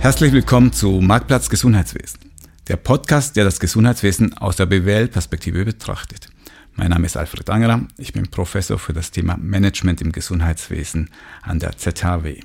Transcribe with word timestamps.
Herzlich 0.00 0.32
willkommen 0.32 0.72
zu 0.72 1.00
Marktplatz 1.00 1.50
Gesundheitswesen, 1.50 2.20
der 2.68 2.76
Podcast, 2.76 3.34
der 3.34 3.44
das 3.44 3.58
Gesundheitswesen 3.58 4.32
aus 4.38 4.54
der 4.54 4.66
BWL-Perspektive 4.66 5.64
betrachtet. 5.64 6.28
Mein 6.76 6.90
Name 6.90 7.06
ist 7.06 7.16
Alfred 7.16 7.50
Angerer, 7.50 7.80
ich 7.98 8.12
bin 8.12 8.28
Professor 8.28 8.78
für 8.78 8.92
das 8.92 9.10
Thema 9.10 9.36
Management 9.36 10.00
im 10.00 10.12
Gesundheitswesen 10.12 11.10
an 11.42 11.58
der 11.58 11.76
ZHW. 11.76 12.40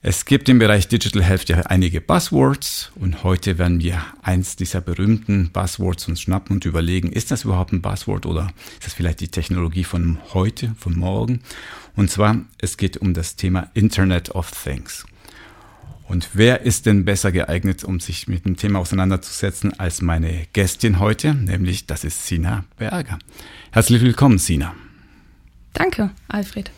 Es 0.00 0.24
gibt 0.24 0.48
im 0.48 0.58
Bereich 0.58 0.88
Digital 0.88 1.22
Health 1.22 1.48
ja 1.50 1.58
einige 1.62 2.00
Buzzwords 2.00 2.90
und 2.94 3.22
heute 3.22 3.58
werden 3.58 3.80
wir 3.80 4.00
eins 4.22 4.56
dieser 4.56 4.80
berühmten 4.80 5.50
Buzzwords 5.50 6.08
uns 6.08 6.22
schnappen 6.22 6.56
und 6.56 6.64
überlegen, 6.64 7.12
ist 7.12 7.30
das 7.30 7.44
überhaupt 7.44 7.72
ein 7.72 7.82
Buzzword 7.82 8.24
oder 8.24 8.52
ist 8.78 8.86
das 8.86 8.94
vielleicht 8.94 9.20
die 9.20 9.28
Technologie 9.28 9.84
von 9.84 10.18
heute, 10.32 10.74
von 10.78 10.96
morgen? 10.96 11.40
Und 11.96 12.10
zwar, 12.10 12.40
es 12.56 12.78
geht 12.78 12.96
um 12.96 13.12
das 13.12 13.36
Thema 13.36 13.70
Internet 13.74 14.30
of 14.30 14.50
Things. 14.52 15.04
Und 16.08 16.30
wer 16.32 16.62
ist 16.62 16.86
denn 16.86 17.04
besser 17.04 17.32
geeignet, 17.32 17.84
um 17.84 18.00
sich 18.00 18.28
mit 18.28 18.46
dem 18.46 18.56
Thema 18.56 18.78
auseinanderzusetzen, 18.78 19.78
als 19.78 20.00
meine 20.00 20.46
Gästin 20.54 21.00
heute, 21.00 21.34
nämlich 21.34 21.84
das 21.84 22.02
ist 22.02 22.26
Sina 22.26 22.64
Berger. 22.78 23.18
Herzlich 23.72 24.00
willkommen, 24.00 24.38
Sina. 24.38 24.74
Danke, 25.74 26.10
Alfred. 26.28 26.70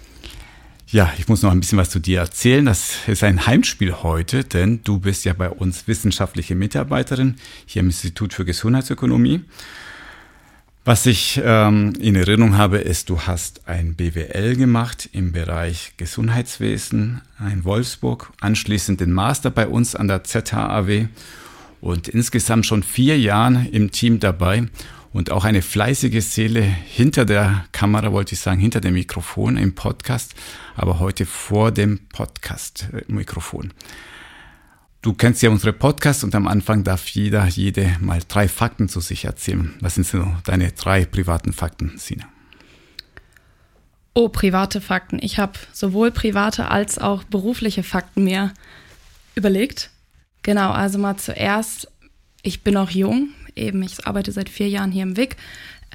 Ja, 0.88 1.12
ich 1.16 1.28
muss 1.28 1.42
noch 1.42 1.52
ein 1.52 1.60
bisschen 1.60 1.78
was 1.78 1.90
zu 1.90 2.00
dir 2.00 2.18
erzählen. 2.18 2.66
Das 2.66 3.06
ist 3.06 3.22
ein 3.22 3.46
Heimspiel 3.46 4.02
heute, 4.02 4.42
denn 4.42 4.80
du 4.82 4.98
bist 4.98 5.24
ja 5.24 5.32
bei 5.32 5.48
uns 5.48 5.86
wissenschaftliche 5.86 6.56
Mitarbeiterin 6.56 7.36
hier 7.66 7.80
im 7.80 7.86
Institut 7.86 8.34
für 8.34 8.44
Gesundheitsökonomie. 8.44 9.44
Was 10.82 11.04
ich 11.04 11.38
ähm, 11.44 11.92
in 12.00 12.16
Erinnerung 12.16 12.56
habe, 12.56 12.78
ist, 12.78 13.10
du 13.10 13.20
hast 13.20 13.68
ein 13.68 13.96
BWL 13.96 14.56
gemacht 14.56 15.10
im 15.12 15.30
Bereich 15.30 15.92
Gesundheitswesen 15.98 17.20
in 17.52 17.64
Wolfsburg, 17.64 18.32
anschließend 18.40 18.98
den 18.98 19.12
Master 19.12 19.50
bei 19.50 19.68
uns 19.68 19.94
an 19.94 20.08
der 20.08 20.24
ZHAW 20.24 21.08
und 21.82 22.08
insgesamt 22.08 22.64
schon 22.64 22.82
vier 22.82 23.18
Jahren 23.18 23.68
im 23.70 23.90
Team 23.90 24.20
dabei 24.20 24.68
und 25.12 25.30
auch 25.30 25.44
eine 25.44 25.60
fleißige 25.60 26.24
Seele 26.24 26.62
hinter 26.62 27.26
der 27.26 27.66
Kamera, 27.72 28.10
wollte 28.12 28.34
ich 28.34 28.40
sagen, 28.40 28.58
hinter 28.58 28.80
dem 28.80 28.94
Mikrofon 28.94 29.58
im 29.58 29.74
Podcast, 29.74 30.34
aber 30.76 30.98
heute 30.98 31.26
vor 31.26 31.72
dem 31.72 31.98
Podcast-Mikrofon. 32.08 33.74
Du 35.02 35.14
kennst 35.14 35.40
ja 35.40 35.48
unsere 35.48 35.72
Podcasts 35.72 36.24
und 36.24 36.34
am 36.34 36.46
Anfang 36.46 36.84
darf 36.84 37.08
jeder, 37.08 37.46
jede 37.46 37.96
mal 38.00 38.20
drei 38.28 38.48
Fakten 38.48 38.90
zu 38.90 39.00
sich 39.00 39.24
erzählen. 39.24 39.74
Was 39.80 39.94
sind 39.94 40.06
so 40.06 40.26
deine 40.44 40.72
drei 40.72 41.06
privaten 41.06 41.54
Fakten, 41.54 41.94
Sina? 41.96 42.26
Oh, 44.12 44.28
private 44.28 44.82
Fakten. 44.82 45.18
Ich 45.22 45.38
habe 45.38 45.54
sowohl 45.72 46.10
private 46.10 46.68
als 46.68 46.98
auch 46.98 47.24
berufliche 47.24 47.82
Fakten 47.82 48.24
mir 48.24 48.52
überlegt. 49.34 49.90
Genau, 50.42 50.70
also 50.70 50.98
mal 50.98 51.16
zuerst, 51.16 51.90
ich 52.42 52.62
bin 52.62 52.76
auch 52.76 52.90
jung, 52.90 53.30
eben, 53.56 53.82
ich 53.82 54.06
arbeite 54.06 54.32
seit 54.32 54.50
vier 54.50 54.68
Jahren 54.68 54.92
hier 54.92 55.04
im 55.04 55.16
WIC. 55.16 55.36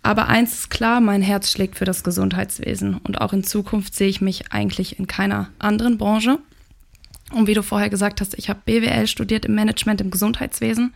Aber 0.01 0.29
eins 0.29 0.53
ist 0.53 0.69
klar, 0.71 0.99
mein 0.99 1.21
Herz 1.21 1.51
schlägt 1.51 1.77
für 1.77 1.85
das 1.85 2.03
Gesundheitswesen 2.03 2.97
und 2.97 3.21
auch 3.21 3.33
in 3.33 3.43
Zukunft 3.43 3.93
sehe 3.93 4.07
ich 4.07 4.21
mich 4.21 4.51
eigentlich 4.51 4.97
in 4.97 5.05
keiner 5.05 5.49
anderen 5.59 5.99
Branche. 5.99 6.39
Und 7.31 7.47
wie 7.47 7.53
du 7.53 7.63
vorher 7.63 7.89
gesagt 7.89 8.21
hast, 8.21 8.37
ich 8.37 8.49
habe 8.49 8.61
BWL 8.65 9.07
studiert 9.07 9.45
im 9.45 9.55
Management 9.55 10.01
im 10.01 10.11
Gesundheitswesen, 10.11 10.93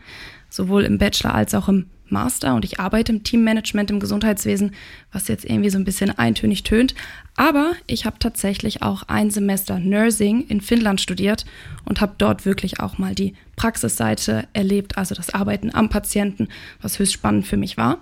sowohl 0.50 0.84
im 0.84 0.98
Bachelor 0.98 1.34
als 1.34 1.56
auch 1.56 1.68
im 1.68 1.88
Master 2.12 2.56
und 2.56 2.66
ich 2.66 2.80
arbeite 2.80 3.12
im 3.12 3.24
Teammanagement 3.24 3.92
im 3.92 4.00
Gesundheitswesen, 4.00 4.74
was 5.12 5.28
jetzt 5.28 5.46
irgendwie 5.46 5.70
so 5.70 5.78
ein 5.78 5.86
bisschen 5.86 6.18
eintönig 6.18 6.64
tönt. 6.64 6.96
Aber 7.36 7.74
ich 7.88 8.06
habe 8.06 8.20
tatsächlich 8.20 8.82
auch 8.82 9.04
ein 9.04 9.30
Semester 9.30 9.80
Nursing 9.80 10.46
in 10.48 10.62
Finnland 10.62 11.02
studiert 11.02 11.46
und 11.86 12.02
habe 12.02 12.16
dort 12.18 12.46
wirklich 12.46 12.80
auch 12.80 12.98
mal 12.98 13.16
die 13.16 13.34
Praxisseite 13.56 14.48
erlebt, 14.54 14.98
also 14.98 15.16
das 15.16 15.34
Arbeiten 15.34 15.74
am 15.74 15.90
Patienten, 15.90 16.48
was 16.82 17.00
höchst 17.00 17.14
spannend 17.14 17.48
für 17.48 17.58
mich 17.58 17.78
war. 17.78 18.00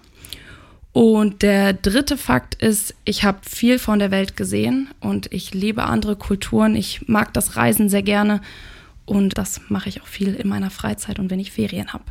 Und 0.98 1.44
der 1.44 1.74
dritte 1.74 2.18
Fakt 2.18 2.56
ist, 2.56 2.96
ich 3.06 3.24
habe 3.24 3.38
viel 3.48 3.78
von 3.78 4.00
der 4.00 4.10
Welt 4.10 4.36
gesehen 4.36 4.90
und 5.00 5.32
ich 5.32 5.54
liebe 5.54 5.84
andere 5.84 6.16
Kulturen. 6.16 6.76
Ich 6.76 7.08
mag 7.08 7.32
das 7.34 7.56
Reisen 7.56 7.88
sehr 7.88 8.02
gerne 8.02 8.42
und 9.06 9.38
das 9.38 9.62
mache 9.70 9.90
ich 9.90 10.02
auch 10.02 10.08
viel 10.08 10.34
in 10.34 10.48
meiner 10.48 10.72
Freizeit 10.72 11.20
und 11.20 11.30
wenn 11.30 11.40
ich 11.40 11.52
Ferien 11.52 11.94
habe. 11.94 12.04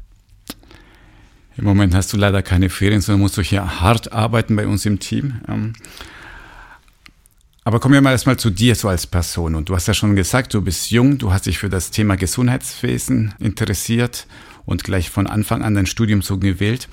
Im 1.56 1.64
Moment 1.64 1.96
hast 1.96 2.12
du 2.12 2.16
leider 2.16 2.44
keine 2.44 2.70
Ferien, 2.70 3.00
sondern 3.00 3.22
musst 3.22 3.36
du 3.36 3.42
hier 3.42 3.80
hart 3.80 4.12
arbeiten 4.12 4.54
bei 4.54 4.68
uns 4.68 4.86
im 4.86 5.00
Team. 5.00 5.40
Ähm, 5.48 5.72
aber 7.64 7.80
kommen 7.80 7.94
wir 7.94 8.02
mal 8.02 8.12
erstmal 8.12 8.36
zu 8.36 8.50
dir 8.50 8.76
so 8.76 8.86
als 8.86 9.08
Person. 9.08 9.56
Und 9.56 9.68
du 9.68 9.74
hast 9.74 9.88
ja 9.88 9.94
schon 9.94 10.14
gesagt, 10.14 10.54
du 10.54 10.62
bist 10.62 10.92
jung, 10.92 11.18
du 11.18 11.32
hast 11.32 11.46
dich 11.46 11.58
für 11.58 11.68
das 11.68 11.90
Thema 11.90 12.16
Gesundheitswesen 12.16 13.34
interessiert 13.40 14.28
und 14.64 14.84
gleich 14.84 15.10
von 15.10 15.26
Anfang 15.26 15.64
an 15.64 15.74
dein 15.74 15.86
Studium 15.86 16.22
so 16.22 16.38
gewählt. 16.38 16.86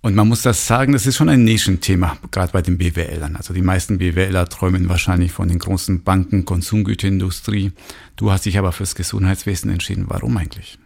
Und 0.00 0.14
man 0.14 0.28
muss 0.28 0.42
das 0.42 0.66
sagen, 0.66 0.92
das 0.92 1.06
ist 1.06 1.16
schon 1.16 1.28
ein 1.28 1.42
Nischenthema, 1.44 2.16
gerade 2.30 2.52
bei 2.52 2.62
den 2.62 2.78
BWLern. 2.78 3.34
Also 3.34 3.52
die 3.52 3.62
meisten 3.62 3.98
BWLer 3.98 4.48
träumen 4.48 4.88
wahrscheinlich 4.88 5.32
von 5.32 5.48
den 5.48 5.58
großen 5.58 6.04
Banken, 6.04 6.44
Konsumgüterindustrie. 6.44 7.72
Du 8.16 8.30
hast 8.30 8.46
dich 8.46 8.58
aber 8.58 8.70
fürs 8.70 8.94
Gesundheitswesen 8.94 9.70
entschieden. 9.70 10.04
Warum 10.08 10.36
eigentlich? 10.36 10.78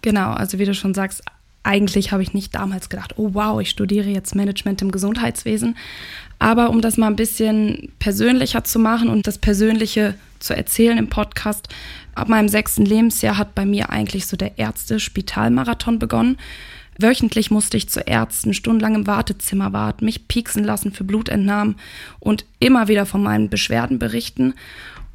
Genau, 0.00 0.32
also 0.32 0.58
wie 0.58 0.64
du 0.64 0.74
schon 0.74 0.94
sagst, 0.94 1.22
eigentlich 1.64 2.12
habe 2.12 2.22
ich 2.22 2.34
nicht 2.34 2.54
damals 2.54 2.88
gedacht, 2.88 3.14
oh 3.16 3.30
wow, 3.32 3.60
ich 3.60 3.70
studiere 3.70 4.08
jetzt 4.08 4.34
Management 4.34 4.82
im 4.82 4.90
Gesundheitswesen. 4.90 5.76
Aber 6.38 6.70
um 6.70 6.80
das 6.80 6.96
mal 6.96 7.06
ein 7.06 7.16
bisschen 7.16 7.92
persönlicher 7.98 8.64
zu 8.64 8.78
machen 8.78 9.08
und 9.08 9.26
das 9.26 9.38
Persönliche 9.38 10.14
zu 10.40 10.54
erzählen 10.54 10.98
im 10.98 11.08
Podcast, 11.08 11.68
ab 12.14 12.28
meinem 12.28 12.48
sechsten 12.48 12.84
Lebensjahr 12.84 13.38
hat 13.38 13.54
bei 13.54 13.64
mir 13.64 13.90
eigentlich 13.90 14.26
so 14.26 14.36
der 14.36 14.58
Ärzte-Spitalmarathon 14.58 15.98
begonnen. 15.98 16.36
Wöchentlich 16.98 17.50
musste 17.50 17.76
ich 17.76 17.88
zu 17.88 18.00
Ärzten 18.00 18.54
stundenlang 18.54 18.94
im 18.94 19.06
Wartezimmer 19.06 19.72
warten, 19.72 20.04
mich 20.04 20.28
pieksen 20.28 20.64
lassen 20.64 20.92
für 20.92 21.04
Blutentnahmen 21.04 21.76
und 22.20 22.44
immer 22.60 22.88
wieder 22.88 23.06
von 23.06 23.22
meinen 23.22 23.50
Beschwerden 23.50 23.98
berichten. 23.98 24.54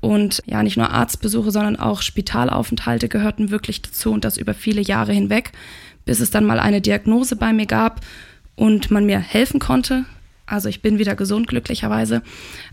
Und 0.01 0.41
ja, 0.45 0.63
nicht 0.63 0.77
nur 0.77 0.91
Arztbesuche, 0.91 1.51
sondern 1.51 1.75
auch 1.75 2.01
Spitalaufenthalte 2.01 3.09
gehörten 3.09 3.51
wirklich 3.51 3.81
dazu 3.81 4.11
und 4.11 4.23
das 4.23 4.37
über 4.37 4.53
viele 4.53 4.81
Jahre 4.81 5.13
hinweg, 5.13 5.51
bis 6.05 6.19
es 6.19 6.31
dann 6.31 6.45
mal 6.45 6.59
eine 6.59 6.81
Diagnose 6.81 7.35
bei 7.35 7.53
mir 7.53 7.65
gab 7.65 8.01
und 8.55 8.91
man 8.91 9.05
mir 9.05 9.19
helfen 9.19 9.59
konnte. 9.59 10.05
Also 10.49 10.69
ich 10.69 10.81
bin 10.81 10.99
wieder 10.99 11.15
gesund, 11.15 11.47
glücklicherweise. 11.47 12.21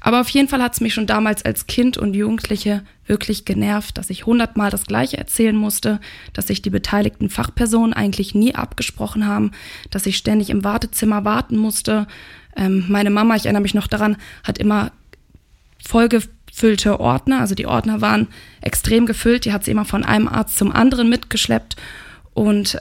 Aber 0.01 0.21
auf 0.21 0.29
jeden 0.31 0.49
Fall 0.49 0.63
hat 0.63 0.75
es 0.75 0.81
mich 0.81 0.95
schon 0.95 1.07
damals 1.07 1.45
als 1.45 1.67
Kind 1.67 1.99
und 1.99 2.15
Jugendliche 2.15 2.83
wirklich 3.07 3.45
genervt, 3.45 3.99
dass 3.99 4.11
ich 4.11 4.27
hundertmal 4.27 4.71
das 4.71 4.87
Gleiche 4.87 5.17
erzählen 5.17 5.57
musste, 5.57 6.01
dass 6.33 6.49
sich 6.49 6.63
die 6.63 6.71
beteiligten 6.71 7.31
Fachpersonen 7.31 7.93
eigentlich 7.93 8.35
nie 8.35 8.55
abgesprochen 8.55 9.27
haben, 9.27 9.53
dass 9.91 10.07
ich 10.07 10.17
ständig 10.17 10.51
im 10.51 10.65
Wartezimmer 10.65 11.25
warten 11.25 11.57
musste. 11.57 12.07
Ähm, 12.57 12.85
meine 12.89 13.11
Mama, 13.11 13.37
ich 13.37 13.45
erinnere 13.45 13.63
mich 13.63 13.75
noch 13.75 13.87
daran, 13.87 14.17
hat 14.43 14.59
immer 14.59 14.91
Folge 15.87 16.23
gefüllte 16.57 17.01
Ordner. 17.01 17.41
Also 17.41 17.55
die 17.55 17.67
Ordner 17.67 18.01
waren 18.01 18.29
extrem 18.63 19.05
gefüllt. 19.05 19.45
Die 19.45 19.53
hat 19.53 19.65
sie 19.65 19.71
immer 19.71 19.85
von 19.85 20.05
einem 20.05 20.27
Arzt 20.27 20.57
zum 20.57 20.73
anderen 20.73 21.11
mitgeschleppt. 21.11 21.77
Und 22.33 22.79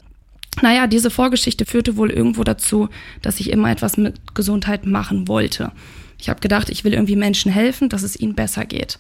naja, 0.62 0.88
diese 0.88 1.10
Vorgeschichte 1.10 1.66
führte 1.66 1.98
wohl 1.98 2.12
irgendwo 2.12 2.44
dazu, 2.44 2.90
dass 3.22 3.40
ich 3.40 3.50
immer 3.50 3.72
etwas 3.72 3.98
mit 3.98 4.36
Gesundheit 4.36 4.86
machen 4.86 5.28
wollte. 5.28 5.72
Ich 6.20 6.30
habe 6.30 6.40
gedacht, 6.40 6.70
ich 6.70 6.84
will 6.84 6.94
irgendwie 6.94 7.16
Menschen 7.16 7.52
helfen, 7.52 7.90
dass 7.90 8.04
es 8.04 8.20
ihnen 8.20 8.36
besser 8.36 8.66
geht. 8.66 9.00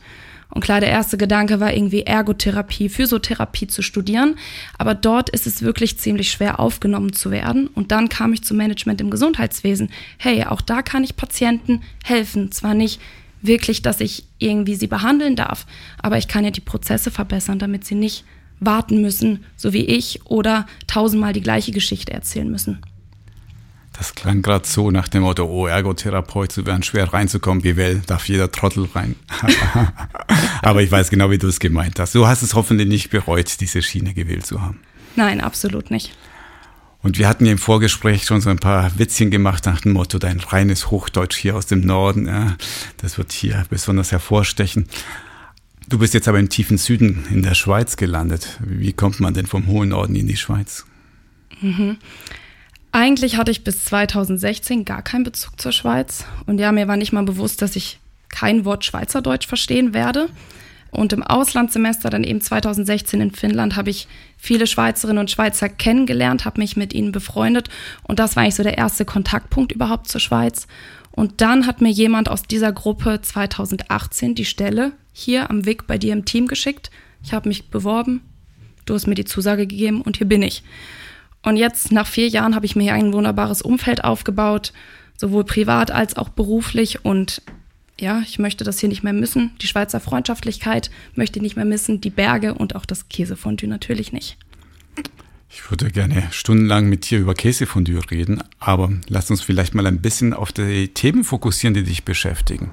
Und 0.49 0.61
klar, 0.61 0.79
der 0.79 0.89
erste 0.89 1.17
Gedanke 1.17 1.59
war 1.59 1.73
irgendwie 1.73 2.03
Ergotherapie, 2.03 2.89
Physiotherapie 2.89 3.67
zu 3.67 3.81
studieren. 3.81 4.35
Aber 4.77 4.93
dort 4.93 5.29
ist 5.29 5.47
es 5.47 5.61
wirklich 5.61 5.97
ziemlich 5.97 6.31
schwer 6.31 6.59
aufgenommen 6.59 7.13
zu 7.13 7.31
werden. 7.31 7.67
Und 7.67 7.91
dann 7.91 8.09
kam 8.09 8.31
ich 8.31 8.43
zum 8.43 8.57
Management 8.57 9.01
im 9.01 9.09
Gesundheitswesen. 9.09 9.89
Hey, 10.17 10.43
auch 10.45 10.61
da 10.61 10.81
kann 10.81 11.03
ich 11.03 11.15
Patienten 11.15 11.81
helfen. 12.03 12.51
Zwar 12.51 12.73
nicht 12.73 13.01
wirklich, 13.41 13.81
dass 13.81 14.01
ich 14.01 14.25
irgendwie 14.37 14.75
sie 14.75 14.87
behandeln 14.87 15.35
darf. 15.35 15.65
Aber 16.01 16.17
ich 16.17 16.27
kann 16.27 16.43
ja 16.43 16.51
die 16.51 16.61
Prozesse 16.61 17.11
verbessern, 17.11 17.59
damit 17.59 17.85
sie 17.85 17.95
nicht 17.95 18.23
warten 18.59 19.01
müssen, 19.01 19.43
so 19.55 19.73
wie 19.73 19.85
ich, 19.85 20.25
oder 20.25 20.65
tausendmal 20.87 21.33
die 21.33 21.41
gleiche 21.41 21.71
Geschichte 21.71 22.13
erzählen 22.13 22.49
müssen. 22.49 22.79
Das 23.97 24.13
klang 24.13 24.41
gerade 24.41 24.67
so 24.67 24.91
nach 24.91 25.07
dem 25.07 25.21
Motto, 25.21 25.45
oh, 25.45 25.67
Ergotherapeut 25.67 26.51
zu 26.51 26.65
werden, 26.65 26.83
schwer 26.83 27.13
reinzukommen, 27.13 27.63
wie 27.63 27.77
well, 27.77 28.01
darf 28.05 28.27
jeder 28.27 28.51
Trottel 28.51 28.89
rein. 28.93 29.15
Aber 30.61 30.81
ich 30.81 30.91
weiß 30.91 31.09
genau, 31.09 31.31
wie 31.31 31.37
du 31.37 31.47
es 31.47 31.59
gemeint 31.59 31.99
hast. 31.99 32.13
Du 32.13 32.27
hast 32.27 32.41
es 32.41 32.55
hoffentlich 32.55 32.89
nicht 32.89 33.09
bereut, 33.09 33.61
diese 33.61 33.81
Schiene 33.81 34.13
gewählt 34.13 34.45
zu 34.45 34.61
haben. 34.61 34.81
Nein, 35.15 35.39
absolut 35.39 35.91
nicht. 35.91 36.11
Und 37.05 37.19
wir 37.19 37.27
hatten 37.27 37.45
ja 37.45 37.53
im 37.53 37.57
Vorgespräch 37.57 38.25
schon 38.25 38.41
so 38.41 38.49
ein 38.49 38.57
paar 38.57 38.97
Witzchen 38.97 39.31
gemacht 39.31 39.65
nach 39.65 39.81
dem 39.81 39.93
Motto, 39.93 40.17
dein 40.17 40.39
reines 40.39 40.89
Hochdeutsch 40.89 41.37
hier 41.37 41.55
aus 41.55 41.67
dem 41.67 41.81
Norden, 41.81 42.27
ja, 42.27 42.57
das 42.97 43.17
wird 43.17 43.31
hier 43.31 43.63
besonders 43.69 44.11
hervorstechen. 44.11 44.87
Du 45.87 45.99
bist 45.99 46.13
jetzt 46.13 46.27
aber 46.27 46.39
im 46.39 46.49
tiefen 46.49 46.77
Süden 46.77 47.25
in 47.31 47.43
der 47.43 47.53
Schweiz 47.53 47.95
gelandet. 47.95 48.57
Wie 48.59 48.93
kommt 48.93 49.19
man 49.19 49.33
denn 49.33 49.45
vom 49.45 49.67
hohen 49.67 49.89
Norden 49.89 50.15
in 50.15 50.27
die 50.27 50.37
Schweiz? 50.37 50.85
Mhm. 51.61 51.97
Eigentlich 52.91 53.37
hatte 53.37 53.51
ich 53.51 53.63
bis 53.63 53.83
2016 53.85 54.85
gar 54.85 55.03
keinen 55.03 55.23
Bezug 55.23 55.59
zur 55.59 55.71
Schweiz. 55.71 56.25
Und 56.47 56.59
ja, 56.59 56.71
mir 56.71 56.87
war 56.87 56.97
nicht 56.97 57.11
mal 57.11 57.23
bewusst, 57.23 57.61
dass 57.61 57.75
ich 57.75 57.99
kein 58.29 58.65
Wort 58.65 58.83
Schweizerdeutsch 58.83 59.47
verstehen 59.47 59.93
werde. 59.93 60.29
Und 60.89 61.13
im 61.13 61.23
Auslandssemester, 61.23 62.09
dann 62.09 62.23
eben 62.23 62.41
2016 62.41 63.19
in 63.19 63.31
Finnland, 63.31 63.75
habe 63.75 63.89
ich 63.89 64.07
viele 64.37 64.65
Schweizerinnen 64.65 65.19
und 65.19 65.29
Schweizer 65.29 65.67
kennengelernt, 65.69 66.45
habe 66.45 66.61
mich 66.61 66.77
mit 66.77 66.93
ihnen 66.93 67.11
befreundet. 67.11 67.69
Und 68.03 68.19
das 68.19 68.35
war 68.35 68.43
eigentlich 68.43 68.55
so 68.55 68.63
der 68.63 68.77
erste 68.77 69.05
Kontaktpunkt 69.05 69.73
überhaupt 69.73 70.07
zur 70.07 70.21
Schweiz. 70.21 70.67
Und 71.11 71.41
dann 71.41 71.67
hat 71.67 71.81
mir 71.81 71.91
jemand 71.91 72.29
aus 72.29 72.43
dieser 72.43 72.71
Gruppe 72.71 73.19
2018 73.21 74.35
die 74.35 74.45
Stelle 74.45 74.93
hier 75.17 75.49
am 75.49 75.65
WIG 75.65 75.87
bei 75.87 75.97
dir 75.97 76.11
im 76.11 76.25
Team 76.25 76.47
geschickt. 76.47 76.91
Ich 77.23 77.33
habe 77.33 77.47
mich 77.47 77.69
beworben, 77.69 78.19
du 78.85 78.93
hast 78.93 79.07
mir 79.07 79.15
die 79.15 79.23
Zusage 79.23 79.65
gegeben 79.65 80.01
und 80.01 80.17
hier 80.17 80.27
bin 80.27 80.41
ich. 80.41 80.61
Und 81.41 81.55
jetzt 81.55 81.91
nach 81.93 82.05
vier 82.05 82.27
Jahren 82.27 82.53
habe 82.53 82.65
ich 82.65 82.75
mir 82.75 82.83
hier 82.83 82.93
ein 82.95 83.13
wunderbares 83.13 83.61
Umfeld 83.61 84.03
aufgebaut, 84.03 84.73
sowohl 85.15 85.45
privat 85.45 85.89
als 85.89 86.17
auch 86.17 86.27
beruflich. 86.27 87.05
Und 87.05 87.41
ja, 87.97 88.23
ich 88.25 88.39
möchte 88.39 88.65
das 88.65 88.79
hier 88.79 88.89
nicht 88.89 89.03
mehr 89.03 89.13
missen. 89.13 89.51
Die 89.61 89.67
Schweizer 89.67 90.01
Freundschaftlichkeit 90.01 90.91
möchte 91.15 91.39
ich 91.39 91.43
nicht 91.43 91.55
mehr 91.55 91.63
missen, 91.63 92.01
die 92.01 92.09
Berge 92.09 92.53
und 92.53 92.75
auch 92.75 92.85
das 92.85 93.07
Käsefondue 93.07 93.69
natürlich 93.69 94.11
nicht. 94.11 94.37
Ich 95.49 95.71
würde 95.71 95.89
gerne 95.91 96.27
stundenlang 96.31 96.89
mit 96.89 97.09
dir 97.09 97.19
über 97.19 97.35
Käsefondue 97.35 98.01
reden, 98.11 98.43
aber 98.59 98.91
lass 99.07 99.31
uns 99.31 99.41
vielleicht 99.41 99.75
mal 99.75 99.87
ein 99.87 100.01
bisschen 100.01 100.33
auf 100.33 100.51
die 100.51 100.89
Themen 100.89 101.23
fokussieren, 101.23 101.73
die 101.73 101.83
dich 101.83 102.03
beschäftigen. 102.03 102.71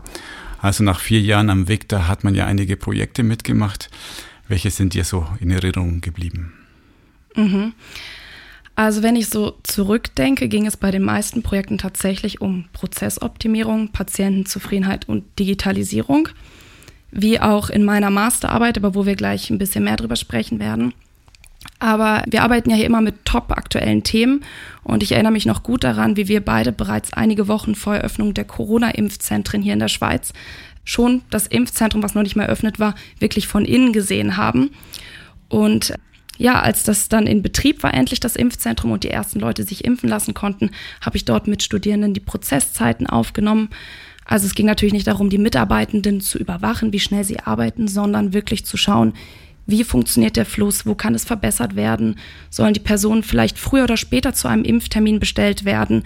Also 0.62 0.84
nach 0.84 1.00
vier 1.00 1.20
Jahren 1.20 1.50
am 1.50 1.66
Weg, 1.66 1.88
da 1.88 2.06
hat 2.06 2.22
man 2.22 2.36
ja 2.36 2.46
einige 2.46 2.76
Projekte 2.76 3.24
mitgemacht. 3.24 3.90
Welche 4.46 4.70
sind 4.70 4.94
dir 4.94 5.04
so 5.04 5.26
in 5.40 5.50
Erinnerung 5.50 6.00
geblieben? 6.00 6.52
Mhm. 7.34 7.72
Also 8.76 9.02
wenn 9.02 9.16
ich 9.16 9.28
so 9.28 9.58
zurückdenke, 9.64 10.46
ging 10.48 10.66
es 10.66 10.76
bei 10.76 10.92
den 10.92 11.02
meisten 11.02 11.42
Projekten 11.42 11.78
tatsächlich 11.78 12.40
um 12.40 12.66
Prozessoptimierung, 12.72 13.88
Patientenzufriedenheit 13.88 15.08
und 15.08 15.24
Digitalisierung, 15.40 16.28
wie 17.10 17.40
auch 17.40 17.68
in 17.68 17.84
meiner 17.84 18.10
Masterarbeit, 18.10 18.78
aber 18.78 18.94
wo 18.94 19.04
wir 19.04 19.16
gleich 19.16 19.50
ein 19.50 19.58
bisschen 19.58 19.82
mehr 19.82 19.96
drüber 19.96 20.16
sprechen 20.16 20.60
werden. 20.60 20.94
Aber 21.78 22.22
wir 22.28 22.42
arbeiten 22.42 22.70
ja 22.70 22.76
hier 22.76 22.86
immer 22.86 23.00
mit 23.00 23.24
top 23.24 23.50
aktuellen 23.50 24.04
Themen 24.04 24.44
und 24.84 25.02
ich 25.02 25.12
erinnere 25.12 25.32
mich 25.32 25.46
noch 25.46 25.62
gut 25.62 25.84
daran, 25.84 26.16
wie 26.16 26.28
wir 26.28 26.40
beide 26.40 26.70
bereits 26.72 27.12
einige 27.12 27.48
Wochen 27.48 27.74
vor 27.74 27.96
Eröffnung 27.96 28.34
der 28.34 28.44
Corona-Impfzentren 28.44 29.62
hier 29.62 29.72
in 29.72 29.80
der 29.80 29.88
Schweiz 29.88 30.32
schon 30.84 31.22
das 31.30 31.46
Impfzentrum, 31.46 32.02
was 32.02 32.14
noch 32.14 32.22
nicht 32.22 32.36
mehr 32.36 32.46
eröffnet 32.46 32.78
war, 32.78 32.94
wirklich 33.18 33.46
von 33.48 33.64
innen 33.64 33.92
gesehen 33.92 34.36
haben. 34.36 34.70
Und 35.48 35.94
ja, 36.38 36.60
als 36.60 36.82
das 36.82 37.08
dann 37.08 37.26
in 37.26 37.42
Betrieb 37.42 37.82
war, 37.82 37.94
endlich 37.94 38.20
das 38.20 38.36
Impfzentrum 38.36 38.90
und 38.90 39.04
die 39.04 39.10
ersten 39.10 39.38
Leute 39.38 39.64
sich 39.64 39.84
impfen 39.84 40.08
lassen 40.08 40.34
konnten, 40.34 40.70
habe 41.00 41.16
ich 41.16 41.24
dort 41.24 41.46
mit 41.46 41.62
Studierenden 41.62 42.14
die 42.14 42.20
Prozesszeiten 42.20 43.06
aufgenommen. 43.06 43.68
Also 44.24 44.46
es 44.46 44.54
ging 44.54 44.66
natürlich 44.66 44.94
nicht 44.94 45.06
darum, 45.06 45.30
die 45.30 45.38
Mitarbeitenden 45.38 46.20
zu 46.20 46.38
überwachen, 46.38 46.92
wie 46.92 47.00
schnell 47.00 47.24
sie 47.24 47.40
arbeiten, 47.40 47.86
sondern 47.86 48.32
wirklich 48.32 48.64
zu 48.64 48.76
schauen, 48.76 49.14
wie 49.66 49.84
funktioniert 49.84 50.36
der 50.36 50.46
Fluss, 50.46 50.86
wo 50.86 50.94
kann 50.94 51.14
es 51.14 51.24
verbessert 51.24 51.76
werden, 51.76 52.16
sollen 52.50 52.74
die 52.74 52.80
Personen 52.80 53.22
vielleicht 53.22 53.58
früher 53.58 53.84
oder 53.84 53.96
später 53.96 54.32
zu 54.32 54.48
einem 54.48 54.64
Impftermin 54.64 55.20
bestellt 55.20 55.64
werden, 55.64 56.04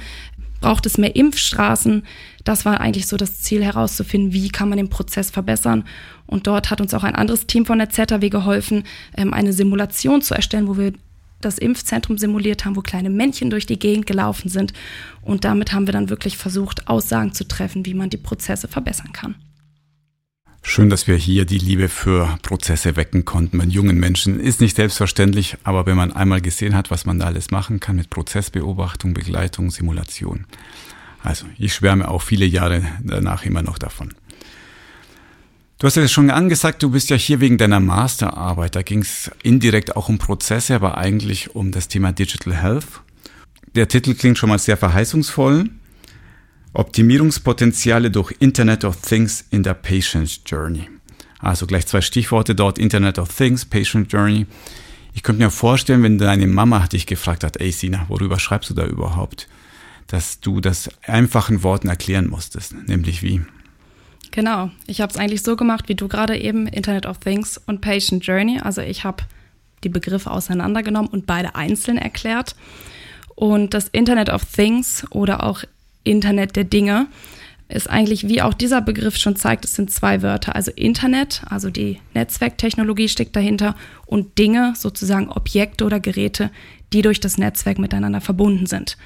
braucht 0.61 0.87
es 0.87 0.99
mehr 0.99 1.17
Impfstraßen. 1.17 2.03
Das 2.44 2.64
war 2.64 2.81
eigentlich 2.81 3.06
so 3.06 3.17
das 3.17 3.41
Ziel 3.41 3.64
herauszufinden, 3.64 4.32
wie 4.32 4.49
kann 4.49 4.69
man 4.69 4.79
den 4.79 4.91
Prozess 4.91 5.31
verbessern. 5.31 5.85
Und 6.26 6.47
dort 6.47 6.70
hat 6.70 6.81
uns 6.81 6.94
auch 6.94 7.05
ein 7.05 7.14
anderes 7.14 7.47
Team 7.47 7.67
von 7.67 7.79
der 7.79 7.91
ZAW 7.91 8.29
geholfen, 8.29 8.85
ähm, 9.17 9.32
eine 9.32 9.53
Simulation 9.53 10.23
zu 10.23 10.35
erstellen, 10.35 10.69
wo 10.69 10.76
wir 10.76 10.93
das 11.41 11.58
Impfzentrum 11.58 12.19
simuliert 12.19 12.64
haben, 12.64 12.76
wo 12.76 12.81
kleine 12.81 13.11
Männchen 13.11 13.50
durch 13.50 13.67
die 13.67 13.79
Gegend 13.79 14.06
gelaufen 14.06 14.49
sind. 14.49 14.73
Und 15.23 15.44
damit 15.44 15.73
haben 15.73 15.87
wir 15.87 15.93
dann 15.93 16.08
wirklich 16.08 16.37
versucht, 16.37 16.88
Aussagen 16.88 17.32
zu 17.32 17.47
treffen, 17.47 17.87
wie 17.87 17.94
man 17.94 18.11
die 18.11 18.17
Prozesse 18.17 18.69
verbessern 18.69 19.12
kann. 19.12 19.35
Schön, 20.68 20.90
dass 20.90 21.06
wir 21.06 21.14
hier 21.14 21.44
die 21.44 21.58
Liebe 21.58 21.88
für 21.88 22.38
Prozesse 22.42 22.96
wecken 22.96 23.24
konnten 23.24 23.56
bei 23.56 23.64
jungen 23.64 23.98
Menschen. 23.98 24.40
Ist 24.40 24.60
nicht 24.60 24.74
selbstverständlich, 24.74 25.56
aber 25.62 25.86
wenn 25.86 25.96
man 25.96 26.12
einmal 26.12 26.40
gesehen 26.40 26.74
hat, 26.74 26.90
was 26.90 27.06
man 27.06 27.20
da 27.20 27.26
alles 27.26 27.52
machen 27.52 27.78
kann 27.78 27.96
mit 27.96 28.10
Prozessbeobachtung, 28.10 29.14
Begleitung, 29.14 29.70
Simulation. 29.70 30.44
Also 31.22 31.46
ich 31.56 31.72
schwärme 31.72 32.08
auch 32.08 32.20
viele 32.20 32.44
Jahre 32.44 32.82
danach 33.00 33.44
immer 33.44 33.62
noch 33.62 33.78
davon. 33.78 34.12
Du 35.78 35.86
hast 35.86 35.94
ja 35.96 36.08
schon 36.08 36.30
angesagt, 36.30 36.82
du 36.82 36.90
bist 36.90 37.10
ja 37.10 37.16
hier 37.16 37.40
wegen 37.40 37.58
deiner 37.58 37.80
Masterarbeit. 37.80 38.74
Da 38.74 38.82
ging 38.82 39.02
es 39.02 39.30
indirekt 39.44 39.94
auch 39.96 40.08
um 40.08 40.19
Prozesse, 40.19 40.74
aber 40.74 40.98
eigentlich 40.98 41.54
um 41.54 41.70
das 41.70 41.86
Thema 41.86 42.10
Digital 42.12 42.54
Health. 42.54 43.02
Der 43.76 43.86
Titel 43.86 44.14
klingt 44.14 44.36
schon 44.36 44.48
mal 44.48 44.58
sehr 44.58 44.76
verheißungsvoll. 44.76 45.70
Optimierungspotenziale 46.76 48.11
durch 48.11 48.37
Internet 48.38 48.84
of 48.84 49.00
Things 49.00 49.46
in 49.50 49.62
der 49.62 49.73
Patient 49.73 50.43
Journey. 50.44 50.90
Also 51.38 51.67
gleich 51.67 51.87
zwei 51.87 52.02
Stichworte 52.02 52.55
dort, 52.55 52.78
Internet 52.78 53.19
of 53.19 53.34
Things, 53.34 53.64
Patient 53.64 54.12
Journey. 54.12 54.44
Ich 55.14 55.23
könnte 55.23 55.43
mir 55.43 55.50
vorstellen, 55.50 56.02
wenn 56.02 56.19
deine 56.19 56.46
Mama 56.46 56.87
dich 56.87 57.06
gefragt 57.06 57.44
hat, 57.44 57.56
ey 57.62 57.73
Sina, 57.73 58.05
worüber 58.08 58.38
schreibst 58.38 58.69
du 58.69 58.75
da 58.75 58.84
überhaupt? 58.84 59.49
Dass 60.06 60.40
du 60.40 60.61
das 60.61 60.90
einfachen 61.06 61.62
Worten 61.62 61.88
erklären 61.88 62.28
musstest, 62.28 62.75
nämlich 62.87 63.22
wie. 63.22 63.40
Genau, 64.31 64.70
ich 64.87 65.00
habe 65.00 65.11
es 65.11 65.19
eigentlich 65.19 65.43
so 65.43 65.56
gemacht, 65.56 65.88
wie 65.88 65.94
du 65.94 66.08
gerade 66.08 66.37
eben, 66.37 66.67
Internet 66.67 67.06
of 67.06 67.20
Things 67.20 67.58
und 67.67 67.81
Patient 67.81 68.26
Journey. 68.26 68.61
Also 68.61 68.82
ich 68.82 69.02
habe 69.02 69.25
die 69.82 69.88
Begriffe 69.88 70.31
auseinandergenommen 70.31 71.11
und 71.11 71.25
beide 71.25 71.55
einzeln 71.55 71.96
erklärt. 71.96 72.55
Und 73.34 73.72
das 73.72 73.88
Internet 73.88 74.29
of 74.29 74.44
Things 74.44 75.06
oder 75.11 75.43
auch 75.43 75.64
Internet 76.06 76.56
der 76.56 76.64
Dinge 76.64 77.08
ist 77.69 77.91
eigentlich, 77.91 78.29
wie 78.29 78.43
auch 78.43 78.55
dieser 78.55 78.81
Begriff 78.81 79.17
schon 79.17 79.35
zeigt, 79.35 79.64
es 79.64 79.75
sind 79.75 79.91
zwei 79.91 80.23
Wörter. 80.23 80.55
Also 80.55 80.70
Internet, 80.70 81.43
also 81.47 81.69
die 81.69 81.99
Netzwerktechnologie 82.14 83.08
steckt 83.08 83.35
dahinter 83.35 83.75
und 84.06 84.38
Dinge, 84.38 84.75
sozusagen 84.76 85.29
Objekte 85.29 85.85
oder 85.85 85.99
Geräte, 85.99 86.50
die 86.93 87.03
durch 87.03 87.19
das 87.19 87.38
Netzwerk 87.38 87.79
miteinander 87.79 88.20
verbunden 88.20 88.67
sind. 88.67 88.97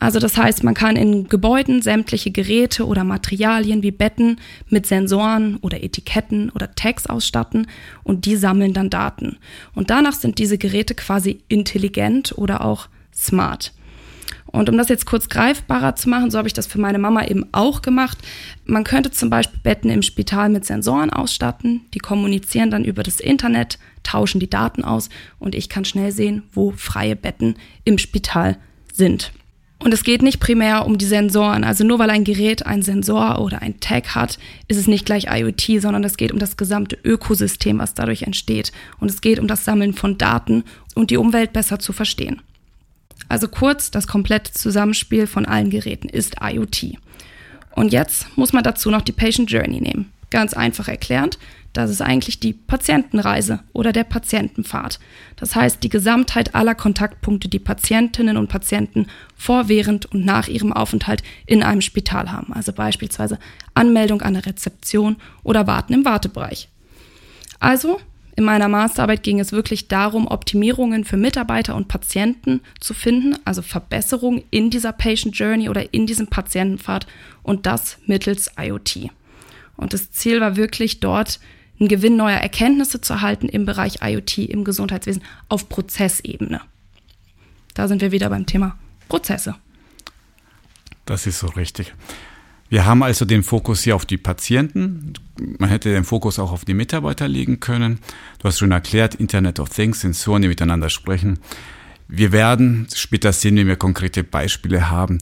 Also 0.00 0.18
das 0.18 0.36
heißt, 0.36 0.64
man 0.64 0.74
kann 0.74 0.96
in 0.96 1.28
Gebäuden 1.28 1.80
sämtliche 1.80 2.30
Geräte 2.30 2.86
oder 2.86 3.04
Materialien 3.04 3.82
wie 3.82 3.92
Betten 3.92 4.38
mit 4.68 4.86
Sensoren 4.86 5.56
oder 5.58 5.82
Etiketten 5.82 6.50
oder 6.50 6.74
Tags 6.74 7.06
ausstatten 7.06 7.68
und 8.02 8.26
die 8.26 8.36
sammeln 8.36 8.74
dann 8.74 8.90
Daten. 8.90 9.38
Und 9.74 9.90
danach 9.90 10.12
sind 10.12 10.38
diese 10.38 10.58
Geräte 10.58 10.94
quasi 10.94 11.40
intelligent 11.48 12.36
oder 12.36 12.64
auch 12.64 12.88
smart. 13.14 13.72
Und 14.54 14.68
um 14.68 14.78
das 14.78 14.88
jetzt 14.88 15.04
kurz 15.04 15.28
greifbarer 15.28 15.96
zu 15.96 16.08
machen, 16.08 16.30
so 16.30 16.38
habe 16.38 16.46
ich 16.46 16.54
das 16.54 16.68
für 16.68 16.80
meine 16.80 17.00
Mama 17.00 17.24
eben 17.24 17.44
auch 17.50 17.82
gemacht. 17.82 18.18
Man 18.64 18.84
könnte 18.84 19.10
zum 19.10 19.28
Beispiel 19.28 19.58
Betten 19.64 19.90
im 19.90 20.02
Spital 20.02 20.48
mit 20.48 20.64
Sensoren 20.64 21.10
ausstatten. 21.10 21.80
Die 21.92 21.98
kommunizieren 21.98 22.70
dann 22.70 22.84
über 22.84 23.02
das 23.02 23.18
Internet, 23.18 23.80
tauschen 24.04 24.38
die 24.38 24.48
Daten 24.48 24.84
aus 24.84 25.08
und 25.40 25.56
ich 25.56 25.68
kann 25.68 25.84
schnell 25.84 26.12
sehen, 26.12 26.44
wo 26.52 26.70
freie 26.70 27.16
Betten 27.16 27.56
im 27.82 27.98
Spital 27.98 28.56
sind. 28.92 29.32
Und 29.80 29.92
es 29.92 30.04
geht 30.04 30.22
nicht 30.22 30.38
primär 30.38 30.86
um 30.86 30.98
die 30.98 31.04
Sensoren. 31.04 31.64
Also 31.64 31.82
nur 31.82 31.98
weil 31.98 32.10
ein 32.10 32.22
Gerät 32.22 32.64
einen 32.64 32.82
Sensor 32.82 33.40
oder 33.40 33.60
ein 33.60 33.80
Tag 33.80 34.14
hat, 34.14 34.38
ist 34.68 34.78
es 34.78 34.86
nicht 34.86 35.04
gleich 35.04 35.26
IoT, 35.28 35.82
sondern 35.82 36.04
es 36.04 36.16
geht 36.16 36.30
um 36.30 36.38
das 36.38 36.56
gesamte 36.56 36.96
Ökosystem, 37.02 37.80
was 37.80 37.94
dadurch 37.94 38.22
entsteht. 38.22 38.70
Und 39.00 39.10
es 39.10 39.20
geht 39.20 39.40
um 39.40 39.48
das 39.48 39.64
Sammeln 39.64 39.94
von 39.94 40.16
Daten 40.16 40.62
und 40.94 41.10
die 41.10 41.16
Umwelt 41.16 41.52
besser 41.52 41.80
zu 41.80 41.92
verstehen. 41.92 42.40
Also 43.34 43.48
kurz, 43.48 43.90
das 43.90 44.06
komplette 44.06 44.52
Zusammenspiel 44.52 45.26
von 45.26 45.44
allen 45.44 45.68
Geräten 45.68 46.08
ist 46.08 46.36
IoT. 46.40 46.98
Und 47.72 47.92
jetzt 47.92 48.28
muss 48.38 48.52
man 48.52 48.62
dazu 48.62 48.92
noch 48.92 49.02
die 49.02 49.10
Patient 49.10 49.50
Journey 49.50 49.80
nehmen. 49.80 50.12
Ganz 50.30 50.54
einfach 50.54 50.86
erklärt, 50.86 51.40
das 51.72 51.90
ist 51.90 52.00
eigentlich 52.00 52.38
die 52.38 52.52
Patientenreise 52.52 53.58
oder 53.72 53.90
der 53.90 54.04
Patientenpfad. 54.04 55.00
Das 55.34 55.56
heißt, 55.56 55.82
die 55.82 55.88
Gesamtheit 55.88 56.54
aller 56.54 56.76
Kontaktpunkte, 56.76 57.48
die 57.48 57.58
Patientinnen 57.58 58.36
und 58.36 58.46
Patienten 58.46 59.08
vor, 59.34 59.68
während 59.68 60.06
und 60.06 60.24
nach 60.24 60.46
ihrem 60.46 60.72
Aufenthalt 60.72 61.24
in 61.44 61.64
einem 61.64 61.80
Spital 61.80 62.30
haben. 62.30 62.52
Also 62.52 62.72
beispielsweise 62.72 63.40
Anmeldung 63.74 64.22
an 64.22 64.34
der 64.34 64.46
Rezeption 64.46 65.16
oder 65.42 65.66
Warten 65.66 65.92
im 65.92 66.04
Wartebereich. 66.04 66.68
Also 67.58 67.98
in 68.36 68.44
meiner 68.44 68.68
Masterarbeit 68.68 69.22
ging 69.22 69.38
es 69.38 69.52
wirklich 69.52 69.86
darum, 69.86 70.26
Optimierungen 70.26 71.04
für 71.04 71.16
Mitarbeiter 71.16 71.76
und 71.76 71.86
Patienten 71.86 72.60
zu 72.80 72.92
finden, 72.92 73.36
also 73.44 73.62
Verbesserungen 73.62 74.42
in 74.50 74.70
dieser 74.70 74.92
Patient 74.92 75.36
Journey 75.36 75.68
oder 75.68 75.94
in 75.94 76.06
diesem 76.06 76.26
Patientenpfad 76.26 77.06
und 77.44 77.66
das 77.66 77.98
mittels 78.06 78.50
IoT. 78.58 79.10
Und 79.76 79.92
das 79.92 80.10
Ziel 80.10 80.40
war 80.40 80.56
wirklich 80.56 80.98
dort, 80.98 81.38
einen 81.78 81.88
Gewinn 81.88 82.16
neuer 82.16 82.38
Erkenntnisse 82.38 83.00
zu 83.00 83.12
erhalten 83.12 83.48
im 83.48 83.66
Bereich 83.66 83.98
IoT 84.02 84.38
im 84.38 84.64
Gesundheitswesen 84.64 85.22
auf 85.48 85.68
Prozessebene. 85.68 86.60
Da 87.74 87.88
sind 87.88 88.00
wir 88.00 88.12
wieder 88.12 88.30
beim 88.30 88.46
Thema 88.46 88.76
Prozesse. 89.08 89.56
Das 91.06 91.26
ist 91.26 91.38
so 91.38 91.48
richtig. 91.48 91.92
Wir 92.74 92.86
haben 92.86 93.04
also 93.04 93.24
den 93.24 93.44
Fokus 93.44 93.84
hier 93.84 93.94
auf 93.94 94.04
die 94.04 94.16
Patienten. 94.16 95.12
Man 95.60 95.70
hätte 95.70 95.92
den 95.92 96.02
Fokus 96.02 96.40
auch 96.40 96.50
auf 96.50 96.64
die 96.64 96.74
Mitarbeiter 96.74 97.28
legen 97.28 97.60
können. 97.60 98.00
Du 98.40 98.48
hast 98.48 98.58
schon 98.58 98.72
erklärt, 98.72 99.14
Internet 99.14 99.60
of 99.60 99.68
Things, 99.68 100.00
Sensoren, 100.00 100.42
die 100.42 100.48
miteinander 100.48 100.90
sprechen. 100.90 101.38
Wir 102.08 102.32
werden 102.32 102.88
später 102.92 103.32
sehen, 103.32 103.56
wenn 103.58 103.68
wir 103.68 103.76
konkrete 103.76 104.24
Beispiele 104.24 104.90
haben, 104.90 105.18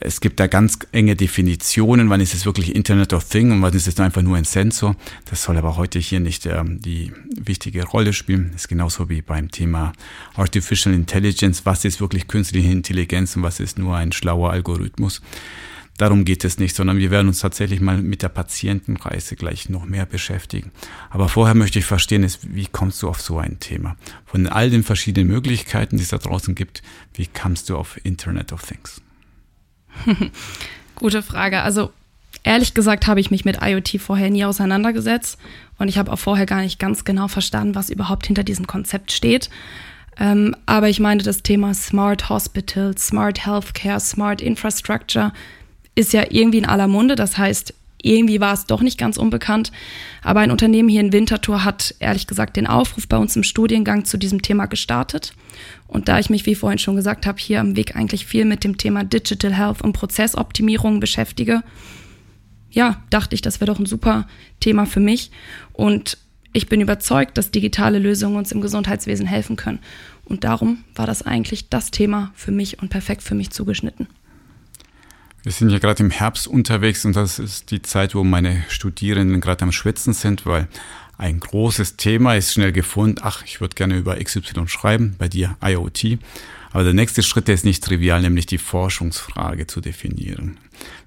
Es 0.00 0.20
gibt 0.20 0.40
da 0.40 0.48
ganz 0.48 0.80
enge 0.90 1.14
Definitionen, 1.14 2.10
wann 2.10 2.20
ist 2.20 2.34
es 2.34 2.44
wirklich 2.44 2.74
Internet 2.74 3.12
of 3.12 3.24
Things 3.28 3.52
und 3.52 3.62
wann 3.62 3.72
ist 3.72 3.86
es 3.86 4.00
einfach 4.00 4.22
nur 4.22 4.36
ein 4.36 4.44
Sensor. 4.44 4.96
Das 5.26 5.44
soll 5.44 5.58
aber 5.58 5.76
heute 5.76 6.00
hier 6.00 6.18
nicht 6.18 6.44
ähm, 6.46 6.80
die 6.80 7.12
wichtige 7.36 7.84
Rolle 7.84 8.12
spielen. 8.12 8.50
Das 8.52 8.62
ist 8.62 8.68
genauso 8.68 9.08
wie 9.08 9.22
beim 9.22 9.52
Thema 9.52 9.92
Artificial 10.34 10.92
Intelligence. 10.92 11.66
Was 11.66 11.84
ist 11.84 12.00
wirklich 12.00 12.26
künstliche 12.26 12.70
Intelligenz 12.72 13.36
und 13.36 13.44
was 13.44 13.60
ist 13.60 13.78
nur 13.78 13.96
ein 13.96 14.10
schlauer 14.10 14.50
Algorithmus? 14.50 15.22
Darum 16.00 16.24
geht 16.24 16.46
es 16.46 16.58
nicht, 16.58 16.74
sondern 16.74 16.96
wir 16.96 17.10
werden 17.10 17.28
uns 17.28 17.40
tatsächlich 17.40 17.82
mal 17.82 17.98
mit 17.98 18.22
der 18.22 18.30
Patientenreise 18.30 19.36
gleich 19.36 19.68
noch 19.68 19.84
mehr 19.84 20.06
beschäftigen. 20.06 20.70
Aber 21.10 21.28
vorher 21.28 21.54
möchte 21.54 21.78
ich 21.78 21.84
verstehen, 21.84 22.22
ist, 22.22 22.54
wie 22.54 22.66
kommst 22.66 23.02
du 23.02 23.08
auf 23.10 23.20
so 23.20 23.36
ein 23.36 23.60
Thema? 23.60 23.96
Von 24.24 24.46
all 24.46 24.70
den 24.70 24.82
verschiedenen 24.82 25.28
Möglichkeiten, 25.28 25.98
die 25.98 26.02
es 26.02 26.08
da 26.08 26.16
draußen 26.16 26.54
gibt, 26.54 26.80
wie 27.12 27.26
kamst 27.26 27.68
du 27.68 27.76
auf 27.76 28.00
Internet 28.02 28.54
of 28.54 28.62
Things? 28.62 29.02
Gute 30.94 31.22
Frage. 31.22 31.60
Also 31.60 31.92
ehrlich 32.44 32.72
gesagt 32.72 33.06
habe 33.06 33.20
ich 33.20 33.30
mich 33.30 33.44
mit 33.44 33.58
IoT 33.60 34.00
vorher 34.00 34.30
nie 34.30 34.46
auseinandergesetzt 34.46 35.38
und 35.76 35.88
ich 35.88 35.98
habe 35.98 36.10
auch 36.10 36.18
vorher 36.18 36.46
gar 36.46 36.62
nicht 36.62 36.78
ganz 36.78 37.04
genau 37.04 37.28
verstanden, 37.28 37.74
was 37.74 37.90
überhaupt 37.90 38.26
hinter 38.26 38.42
diesem 38.42 38.66
Konzept 38.66 39.12
steht. 39.12 39.50
Ähm, 40.18 40.56
aber 40.64 40.88
ich 40.88 40.98
meine, 40.98 41.22
das 41.22 41.42
Thema 41.42 41.74
Smart 41.74 42.30
Hospital, 42.30 42.96
Smart 42.96 43.44
Healthcare, 43.44 44.00
Smart 44.00 44.40
Infrastructure 44.40 45.34
ist 45.94 46.12
ja 46.12 46.24
irgendwie 46.30 46.58
in 46.58 46.66
aller 46.66 46.88
Munde. 46.88 47.16
Das 47.16 47.38
heißt, 47.38 47.74
irgendwie 48.02 48.40
war 48.40 48.54
es 48.54 48.66
doch 48.66 48.80
nicht 48.80 48.98
ganz 48.98 49.16
unbekannt. 49.16 49.72
Aber 50.22 50.40
ein 50.40 50.50
Unternehmen 50.50 50.88
hier 50.88 51.00
in 51.00 51.12
Winterthur 51.12 51.64
hat 51.64 51.94
ehrlich 51.98 52.26
gesagt 52.26 52.56
den 52.56 52.66
Aufruf 52.66 53.06
bei 53.08 53.16
uns 53.16 53.36
im 53.36 53.42
Studiengang 53.42 54.04
zu 54.04 54.16
diesem 54.16 54.42
Thema 54.42 54.66
gestartet. 54.66 55.34
Und 55.86 56.08
da 56.08 56.18
ich 56.18 56.30
mich, 56.30 56.46
wie 56.46 56.54
vorhin 56.54 56.78
schon 56.78 56.96
gesagt 56.96 57.26
habe, 57.26 57.38
hier 57.38 57.60
am 57.60 57.76
Weg 57.76 57.96
eigentlich 57.96 58.26
viel 58.26 58.44
mit 58.44 58.64
dem 58.64 58.78
Thema 58.78 59.04
Digital 59.04 59.54
Health 59.54 59.82
und 59.82 59.92
Prozessoptimierung 59.92 61.00
beschäftige, 61.00 61.62
ja, 62.70 63.02
dachte 63.10 63.34
ich, 63.34 63.42
das 63.42 63.60
wäre 63.60 63.72
doch 63.72 63.80
ein 63.80 63.86
super 63.86 64.28
Thema 64.60 64.86
für 64.86 65.00
mich. 65.00 65.30
Und 65.72 66.18
ich 66.52 66.68
bin 66.68 66.80
überzeugt, 66.80 67.36
dass 67.36 67.50
digitale 67.50 67.98
Lösungen 67.98 68.36
uns 68.36 68.52
im 68.52 68.60
Gesundheitswesen 68.60 69.26
helfen 69.26 69.56
können. 69.56 69.80
Und 70.24 70.44
darum 70.44 70.84
war 70.94 71.06
das 71.06 71.22
eigentlich 71.22 71.68
das 71.68 71.90
Thema 71.90 72.32
für 72.34 72.52
mich 72.52 72.80
und 72.80 72.88
perfekt 72.88 73.22
für 73.22 73.34
mich 73.34 73.50
zugeschnitten. 73.50 74.06
Wir 75.42 75.52
sind 75.52 75.70
ja 75.70 75.78
gerade 75.78 76.02
im 76.02 76.10
Herbst 76.10 76.46
unterwegs 76.46 77.06
und 77.06 77.16
das 77.16 77.38
ist 77.38 77.70
die 77.70 77.80
Zeit, 77.80 78.14
wo 78.14 78.24
meine 78.24 78.62
Studierenden 78.68 79.40
gerade 79.40 79.62
am 79.62 79.72
Schwitzen 79.72 80.12
sind, 80.12 80.44
weil 80.44 80.68
ein 81.16 81.40
großes 81.40 81.96
Thema 81.96 82.34
ist 82.34 82.52
schnell 82.52 82.72
gefunden. 82.72 83.20
Ach, 83.22 83.42
ich 83.44 83.60
würde 83.60 83.74
gerne 83.74 83.96
über 83.96 84.22
XY 84.22 84.68
schreiben, 84.68 85.14
bei 85.18 85.28
dir 85.28 85.56
IoT. 85.62 86.18
Aber 86.72 86.84
der 86.84 86.92
nächste 86.92 87.22
Schritt 87.22 87.48
der 87.48 87.54
ist 87.54 87.64
nicht 87.64 87.82
trivial, 87.82 88.20
nämlich 88.20 88.46
die 88.46 88.58
Forschungsfrage 88.58 89.66
zu 89.66 89.80
definieren. 89.80 90.58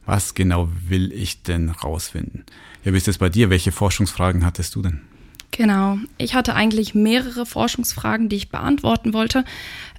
Was 0.06 0.34
genau 0.34 0.68
will 0.88 1.14
ich 1.14 1.44
denn 1.44 1.70
rausfinden? 1.70 2.44
Ja, 2.84 2.92
wie 2.92 2.98
ist 2.98 3.08
es 3.08 3.20
bei 3.20 3.30
dir? 3.30 3.52
Welche 3.52 3.72
Forschungsfragen 3.72 4.46
hattest 4.46 4.74
du 4.76 4.82
denn? 4.82 5.02
Genau. 5.52 6.00
Ich 6.18 6.34
hatte 6.34 6.56
eigentlich 6.56 6.96
mehrere 6.96 7.46
Forschungsfragen, 7.46 8.28
die 8.28 8.38
ich 8.38 8.50
beantworten 8.50 9.14
wollte. 9.14 9.46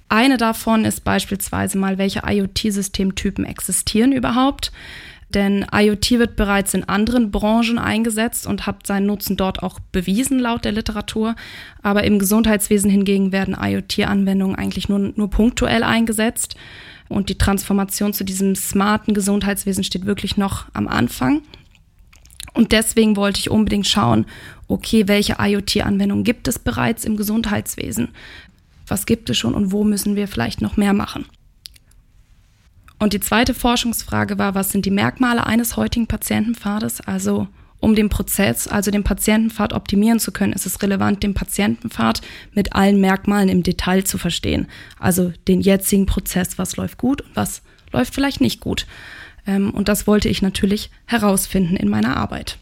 Eine 0.09 0.37
davon 0.37 0.85
ist 0.85 1.03
beispielsweise 1.03 1.77
mal, 1.77 1.97
welche 1.97 2.21
IoT-Systemtypen 2.25 3.45
existieren 3.45 4.11
überhaupt. 4.11 4.71
Denn 5.33 5.65
IoT 5.73 6.11
wird 6.11 6.35
bereits 6.35 6.73
in 6.73 6.87
anderen 6.87 7.31
Branchen 7.31 7.79
eingesetzt 7.79 8.45
und 8.45 8.67
hat 8.67 8.85
seinen 8.85 9.07
Nutzen 9.07 9.35
dort 9.35 9.63
auch 9.63 9.79
bewiesen, 9.91 10.39
laut 10.39 10.63
der 10.63 10.71
Literatur. 10.71 11.35
Aber 11.81 12.03
im 12.03 12.19
Gesundheitswesen 12.19 12.89
hingegen 12.91 13.31
werden 13.31 13.57
IoT-Anwendungen 13.59 14.55
eigentlich 14.55 14.87
nur, 14.87 14.99
nur 14.99 15.29
punktuell 15.29 15.83
eingesetzt. 15.83 16.55
Und 17.09 17.29
die 17.29 17.37
Transformation 17.37 18.13
zu 18.13 18.23
diesem 18.23 18.55
smarten 18.55 19.13
Gesundheitswesen 19.13 19.83
steht 19.83 20.05
wirklich 20.05 20.37
noch 20.37 20.65
am 20.73 20.87
Anfang. 20.87 21.41
Und 22.53 22.71
deswegen 22.71 23.17
wollte 23.17 23.39
ich 23.39 23.49
unbedingt 23.49 23.87
schauen, 23.87 24.25
okay, 24.67 25.07
welche 25.07 25.35
IoT-Anwendungen 25.39 26.23
gibt 26.23 26.47
es 26.47 26.57
bereits 26.57 27.03
im 27.03 27.17
Gesundheitswesen? 27.17 28.09
Was 28.87 29.05
gibt 29.05 29.29
es 29.29 29.37
schon 29.37 29.53
und 29.53 29.71
wo 29.71 29.83
müssen 29.83 30.15
wir 30.15 30.27
vielleicht 30.27 30.61
noch 30.61 30.77
mehr 30.77 30.93
machen. 30.93 31.25
Und 32.99 33.13
die 33.13 33.19
zweite 33.19 33.53
Forschungsfrage 33.53 34.37
war, 34.37 34.55
was 34.55 34.71
sind 34.71 34.85
die 34.85 34.91
Merkmale 34.91 35.45
eines 35.45 35.75
heutigen 35.75 36.07
Patientenpfades? 36.07 37.01
Also 37.01 37.47
um 37.79 37.93
den 37.93 38.09
Prozess, 38.09 38.67
also 38.67 38.89
den 38.89 39.03
Patientenpfad 39.03 39.73
optimieren 39.73 40.19
zu 40.19 40.31
können, 40.31 40.53
ist 40.53 40.65
es 40.65 40.81
relevant, 40.81 41.21
den 41.21 41.33
Patientenpfad 41.33 42.21
mit 42.53 42.73
allen 42.73 42.99
Merkmalen 43.01 43.49
im 43.49 43.63
Detail 43.63 44.03
zu 44.05 44.17
verstehen. 44.17 44.67
Also 44.97 45.33
den 45.47 45.61
jetzigen 45.61 46.05
Prozess, 46.05 46.57
was 46.57 46.77
läuft 46.77 46.97
gut 46.97 47.21
und 47.21 47.35
was 47.35 47.61
läuft 47.91 48.15
vielleicht 48.15 48.41
nicht 48.41 48.61
gut. 48.61 48.87
Ähm, 49.45 49.71
und 49.71 49.87
das 49.87 50.07
wollte 50.07 50.29
ich 50.29 50.41
natürlich 50.41 50.89
herausfinden 51.05 51.75
in 51.75 51.89
meiner 51.89 52.17
Arbeit. 52.17 52.57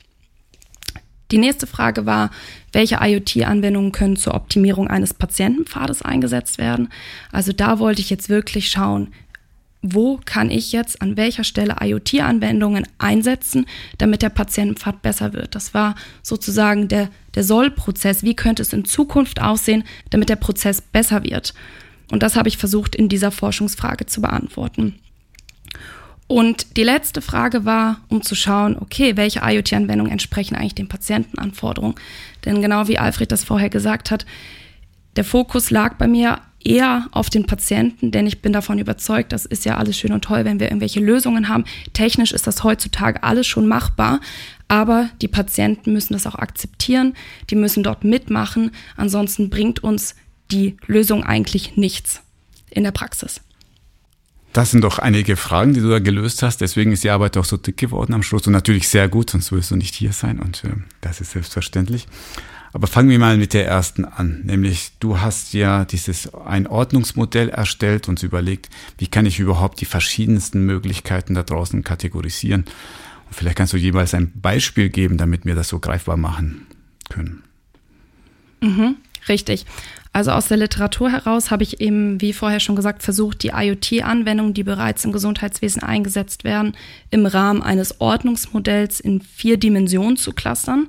Die 1.33 1.39
nächste 1.39 1.65
Frage 1.65 2.05
war, 2.05 2.29
welche 2.73 2.99
IoT-Anwendungen 3.01 3.91
können 3.91 4.17
zur 4.17 4.35
Optimierung 4.35 4.87
eines 4.87 5.15
Patientenpfades 5.15 6.03
eingesetzt 6.03 6.59
werden? 6.59 6.89
Also 7.31 7.51
da 7.53 7.79
wollte 7.79 8.01
ich 8.01 8.11
jetzt 8.11 8.29
wirklich 8.29 8.69
schauen, 8.69 9.11
wo 9.81 10.19
kann 10.23 10.51
ich 10.51 10.71
jetzt 10.73 11.01
an 11.01 11.17
welcher 11.17 11.43
Stelle 11.43 11.77
IoT-Anwendungen 11.81 12.87
einsetzen, 12.99 13.65
damit 13.97 14.21
der 14.21 14.29
Patientenpfad 14.29 15.01
besser 15.01 15.33
wird. 15.33 15.55
Das 15.55 15.73
war 15.73 15.95
sozusagen 16.21 16.87
der, 16.87 17.09
der 17.33 17.43
Soll-Prozess. 17.43 18.21
Wie 18.21 18.35
könnte 18.35 18.61
es 18.61 18.71
in 18.71 18.85
Zukunft 18.85 19.41
aussehen, 19.41 19.85
damit 20.11 20.29
der 20.29 20.35
Prozess 20.35 20.81
besser 20.81 21.23
wird? 21.23 21.55
Und 22.11 22.21
das 22.21 22.35
habe 22.35 22.47
ich 22.47 22.59
versucht 22.59 22.95
in 22.95 23.09
dieser 23.09 23.31
Forschungsfrage 23.31 24.05
zu 24.05 24.21
beantworten. 24.21 24.99
Und 26.27 26.77
die 26.77 26.83
letzte 26.83 27.21
Frage 27.21 27.65
war, 27.65 28.01
um 28.09 28.21
zu 28.21 28.33
schauen, 28.35 28.77
okay, 28.79 29.17
welche 29.17 29.41
IoT-Anwendungen 29.43 30.11
entsprechen 30.11 30.55
eigentlich 30.55 30.75
den 30.75 30.87
Patientenanforderungen? 30.87 31.95
Denn 32.45 32.61
genau 32.61 32.87
wie 32.87 32.97
Alfred 32.97 33.31
das 33.31 33.43
vorher 33.43 33.69
gesagt 33.69 34.09
hat, 34.09 34.25
der 35.15 35.23
Fokus 35.23 35.69
lag 35.69 35.97
bei 35.97 36.07
mir 36.07 36.39
eher 36.63 37.07
auf 37.11 37.29
den 37.29 37.45
Patienten, 37.45 38.11
denn 38.11 38.25
ich 38.25 38.41
bin 38.41 38.53
davon 38.53 38.79
überzeugt, 38.79 39.31
das 39.31 39.45
ist 39.45 39.65
ja 39.65 39.77
alles 39.77 39.97
schön 39.97 40.13
und 40.13 40.23
toll, 40.23 40.45
wenn 40.45 40.59
wir 40.59 40.67
irgendwelche 40.67 41.01
Lösungen 41.01 41.49
haben. 41.49 41.65
Technisch 41.91 42.31
ist 42.31 42.47
das 42.47 42.63
heutzutage 42.63 43.21
alles 43.21 43.45
schon 43.45 43.67
machbar, 43.67 44.21
aber 44.67 45.09
die 45.21 45.27
Patienten 45.27 45.93
müssen 45.93 46.13
das 46.13 46.25
auch 46.25 46.35
akzeptieren, 46.35 47.15
die 47.49 47.55
müssen 47.55 47.83
dort 47.83 48.03
mitmachen, 48.03 48.71
ansonsten 48.95 49.49
bringt 49.49 49.83
uns 49.83 50.15
die 50.51 50.77
Lösung 50.87 51.23
eigentlich 51.23 51.75
nichts 51.75 52.21
in 52.69 52.83
der 52.83 52.91
Praxis. 52.91 53.41
Das 54.53 54.69
sind 54.69 54.83
doch 54.83 54.99
einige 54.99 55.35
Fragen, 55.35 55.73
die 55.73 55.81
du 55.81 55.89
da 55.89 55.97
gelöst 55.97 56.43
hast. 56.43 56.61
Deswegen 56.61 56.91
ist 56.91 57.03
die 57.03 57.09
Arbeit 57.09 57.37
auch 57.37 57.45
so 57.45 57.57
dick 57.57 57.77
geworden 57.77 58.13
am 58.13 58.21
Schluss 58.21 58.45
und 58.45 58.53
natürlich 58.53 58.87
sehr 58.87 59.09
gut, 59.09 59.31
sonst 59.31 59.51
würdest 59.51 59.71
du 59.71 59.75
nicht 59.75 59.95
hier 59.95 60.13
sein 60.13 60.39
und 60.39 60.63
äh, 60.63 60.69
das 61.01 61.21
ist 61.21 61.31
selbstverständlich. 61.31 62.07
Aber 62.71 62.87
fangen 62.87 63.09
wir 63.09 63.19
mal 63.19 63.37
mit 63.37 63.53
der 63.53 63.67
ersten 63.67 64.03
an, 64.03 64.41
nämlich 64.45 64.93
du 64.99 65.19
hast 65.19 65.53
ja 65.53 65.85
dieses 65.85 66.33
Einordnungsmodell 66.33 67.49
erstellt 67.49 68.07
und 68.07 68.21
überlegt, 68.23 68.69
wie 68.97 69.07
kann 69.07 69.27
ich 69.27 69.39
überhaupt 69.39 69.79
die 69.81 69.85
verschiedensten 69.85 70.65
Möglichkeiten 70.65 71.35
da 71.35 71.43
draußen 71.43 71.83
kategorisieren. 71.83 72.61
Und 72.61 73.35
vielleicht 73.35 73.57
kannst 73.57 73.73
du 73.73 73.77
jeweils 73.77 74.15
ein 74.15 74.31
Beispiel 74.35 74.89
geben, 74.89 75.17
damit 75.17 75.45
wir 75.45 75.53
das 75.53 75.69
so 75.69 75.79
greifbar 75.79 76.17
machen 76.17 76.65
können. 77.09 77.43
Mhm, 78.61 78.95
richtig. 79.27 79.65
Also 80.15 80.29
aus 80.29 80.47
der 80.47 80.57
Literatur 80.57 81.11
heraus 81.11 81.49
habe 81.49 81.63
ich 81.63 81.81
eben, 81.81 82.21
wie 82.21 82.33
vorher 82.33 82.59
schon 82.59 82.75
gesagt, 82.75 83.01
versucht, 83.01 83.41
die 83.41 83.51
IoT-Anwendungen, 83.55 84.53
die 84.53 84.63
bereits 84.63 85.03
im 85.05 85.11
Gesundheitswesen 85.11 85.81
eingesetzt 85.81 86.43
werden, 86.43 86.75
im 87.09 87.25
Rahmen 87.25 87.63
eines 87.63 87.99
Ordnungsmodells 87.99 88.99
in 88.99 89.21
vier 89.21 89.57
Dimensionen 89.57 90.15
zu 90.15 90.31
clustern. 90.31 90.87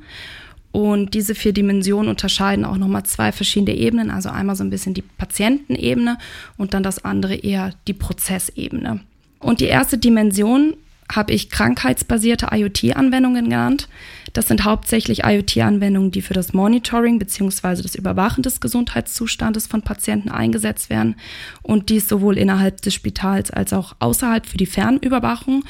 Und 0.72 1.14
diese 1.14 1.34
vier 1.34 1.52
Dimensionen 1.54 2.10
unterscheiden 2.10 2.66
auch 2.66 2.76
nochmal 2.76 3.04
zwei 3.04 3.32
verschiedene 3.32 3.76
Ebenen. 3.76 4.10
Also 4.10 4.28
einmal 4.28 4.56
so 4.56 4.64
ein 4.64 4.70
bisschen 4.70 4.92
die 4.92 5.02
Patientenebene 5.02 6.18
und 6.58 6.74
dann 6.74 6.82
das 6.82 7.02
andere 7.04 7.34
eher 7.34 7.70
die 7.86 7.94
Prozessebene. 7.94 9.00
Und 9.38 9.60
die 9.60 9.66
erste 9.66 9.96
Dimension 9.96 10.74
habe 11.12 11.32
ich 11.32 11.50
krankheitsbasierte 11.50 12.48
IoT-Anwendungen 12.50 13.44
genannt. 13.44 13.88
Das 14.32 14.48
sind 14.48 14.64
hauptsächlich 14.64 15.24
IoT-Anwendungen, 15.24 16.10
die 16.10 16.22
für 16.22 16.34
das 16.34 16.52
Monitoring 16.52 17.18
bzw. 17.18 17.82
das 17.82 17.94
Überwachen 17.94 18.42
des 18.42 18.60
Gesundheitszustandes 18.60 19.66
von 19.66 19.82
Patienten 19.82 20.30
eingesetzt 20.30 20.90
werden 20.90 21.16
und 21.62 21.88
dies 21.88 22.08
sowohl 22.08 22.38
innerhalb 22.38 22.80
des 22.82 22.94
Spitals 22.94 23.50
als 23.50 23.72
auch 23.72 23.94
außerhalb 23.98 24.46
für 24.46 24.56
die 24.56 24.66
Fernüberwachung. 24.66 25.64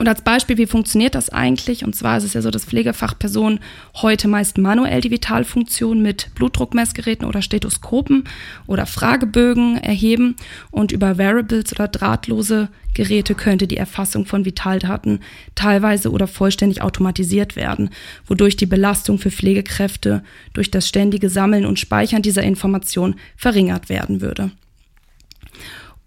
Und 0.00 0.08
als 0.08 0.22
Beispiel, 0.22 0.56
wie 0.56 0.64
funktioniert 0.64 1.14
das 1.14 1.28
eigentlich? 1.28 1.84
Und 1.84 1.94
zwar 1.94 2.16
ist 2.16 2.24
es 2.24 2.32
ja 2.32 2.40
so, 2.40 2.50
dass 2.50 2.64
Pflegefachpersonen 2.64 3.60
heute 3.96 4.28
meist 4.28 4.56
manuell 4.56 5.02
die 5.02 5.10
Vitalfunktion 5.10 6.00
mit 6.00 6.34
Blutdruckmessgeräten 6.36 7.28
oder 7.28 7.42
Stethoskopen 7.42 8.24
oder 8.66 8.86
Fragebögen 8.86 9.76
erheben 9.76 10.36
und 10.70 10.90
über 10.90 11.18
Variables 11.18 11.74
oder 11.74 11.86
drahtlose 11.86 12.70
Geräte 12.94 13.34
könnte 13.34 13.66
die 13.66 13.76
Erfassung 13.76 14.24
von 14.24 14.46
Vitaldaten 14.46 15.20
teilweise 15.54 16.10
oder 16.10 16.26
vollständig 16.26 16.80
automatisiert 16.80 17.54
werden, 17.54 17.90
wodurch 18.26 18.56
die 18.56 18.64
Belastung 18.64 19.18
für 19.18 19.30
Pflegekräfte 19.30 20.22
durch 20.54 20.70
das 20.70 20.88
ständige 20.88 21.28
Sammeln 21.28 21.66
und 21.66 21.78
Speichern 21.78 22.22
dieser 22.22 22.42
Information 22.42 23.16
verringert 23.36 23.90
werden 23.90 24.22
würde. 24.22 24.50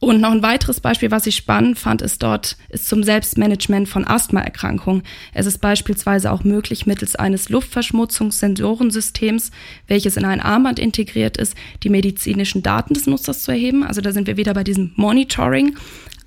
Und 0.03 0.19
noch 0.19 0.31
ein 0.31 0.43
weiteres 0.43 0.81
Beispiel, 0.81 1.11
was 1.11 1.27
ich 1.27 1.37
spannend 1.37 1.79
fand, 1.79 2.01
ist 2.01 2.21
dort, 2.23 2.57
ist 2.67 2.89
zum 2.89 3.03
Selbstmanagement 3.03 3.87
von 3.87 4.05
Asthmaerkrankungen. 4.05 5.03
Es 5.33 5.45
ist 5.45 5.59
beispielsweise 5.59 6.33
auch 6.33 6.43
möglich, 6.43 6.85
mittels 6.85 7.15
eines 7.15 7.47
Luftverschmutzungssensorensystems, 7.47 9.51
welches 9.87 10.17
in 10.17 10.25
ein 10.25 10.41
Armband 10.41 10.77
integriert 10.77 11.37
ist, 11.37 11.55
die 11.83 11.89
medizinischen 11.89 12.61
Daten 12.61 12.95
des 12.95 13.07
Nutzers 13.07 13.43
zu 13.43 13.51
erheben. 13.51 13.85
Also 13.85 14.01
da 14.01 14.11
sind 14.11 14.27
wir 14.27 14.35
wieder 14.35 14.53
bei 14.53 14.65
diesem 14.65 14.91
Monitoring 14.97 15.77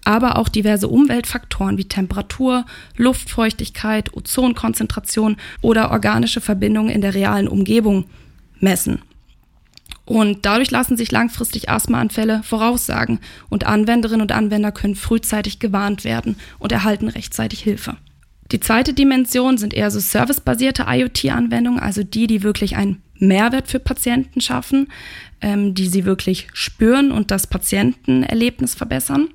aber 0.04 0.38
auch 0.38 0.48
diverse 0.48 0.86
Umweltfaktoren 0.86 1.78
wie 1.78 1.86
Temperatur, 1.86 2.64
Luftfeuchtigkeit, 2.96 4.14
Ozonkonzentration 4.14 5.36
oder 5.62 5.90
organische 5.90 6.40
Verbindungen 6.40 6.90
in 6.90 7.00
der 7.00 7.12
realen 7.12 7.48
Umgebung 7.48 8.04
messen. 8.60 9.02
Und 10.06 10.46
dadurch 10.46 10.70
lassen 10.70 10.96
sich 10.96 11.10
langfristig 11.10 11.68
Asthmaanfälle 11.68 12.42
voraussagen 12.44 13.18
und 13.50 13.66
Anwenderinnen 13.66 14.22
und 14.22 14.32
Anwender 14.32 14.70
können 14.70 14.94
frühzeitig 14.94 15.58
gewarnt 15.58 16.04
werden 16.04 16.36
und 16.60 16.72
erhalten 16.72 17.08
rechtzeitig 17.08 17.60
Hilfe. 17.60 17.96
Die 18.52 18.60
zweite 18.60 18.94
Dimension 18.94 19.58
sind 19.58 19.74
eher 19.74 19.90
so 19.90 19.98
servicebasierte 19.98 20.86
IoT-Anwendungen, 20.88 21.80
also 21.80 22.04
die, 22.04 22.28
die 22.28 22.44
wirklich 22.44 22.76
einen 22.76 23.02
Mehrwert 23.18 23.66
für 23.66 23.80
Patienten 23.80 24.40
schaffen, 24.40 24.88
ähm, 25.40 25.74
die 25.74 25.88
sie 25.88 26.04
wirklich 26.04 26.46
spüren 26.52 27.10
und 27.10 27.32
das 27.32 27.48
Patientenerlebnis 27.48 28.76
verbessern. 28.76 29.30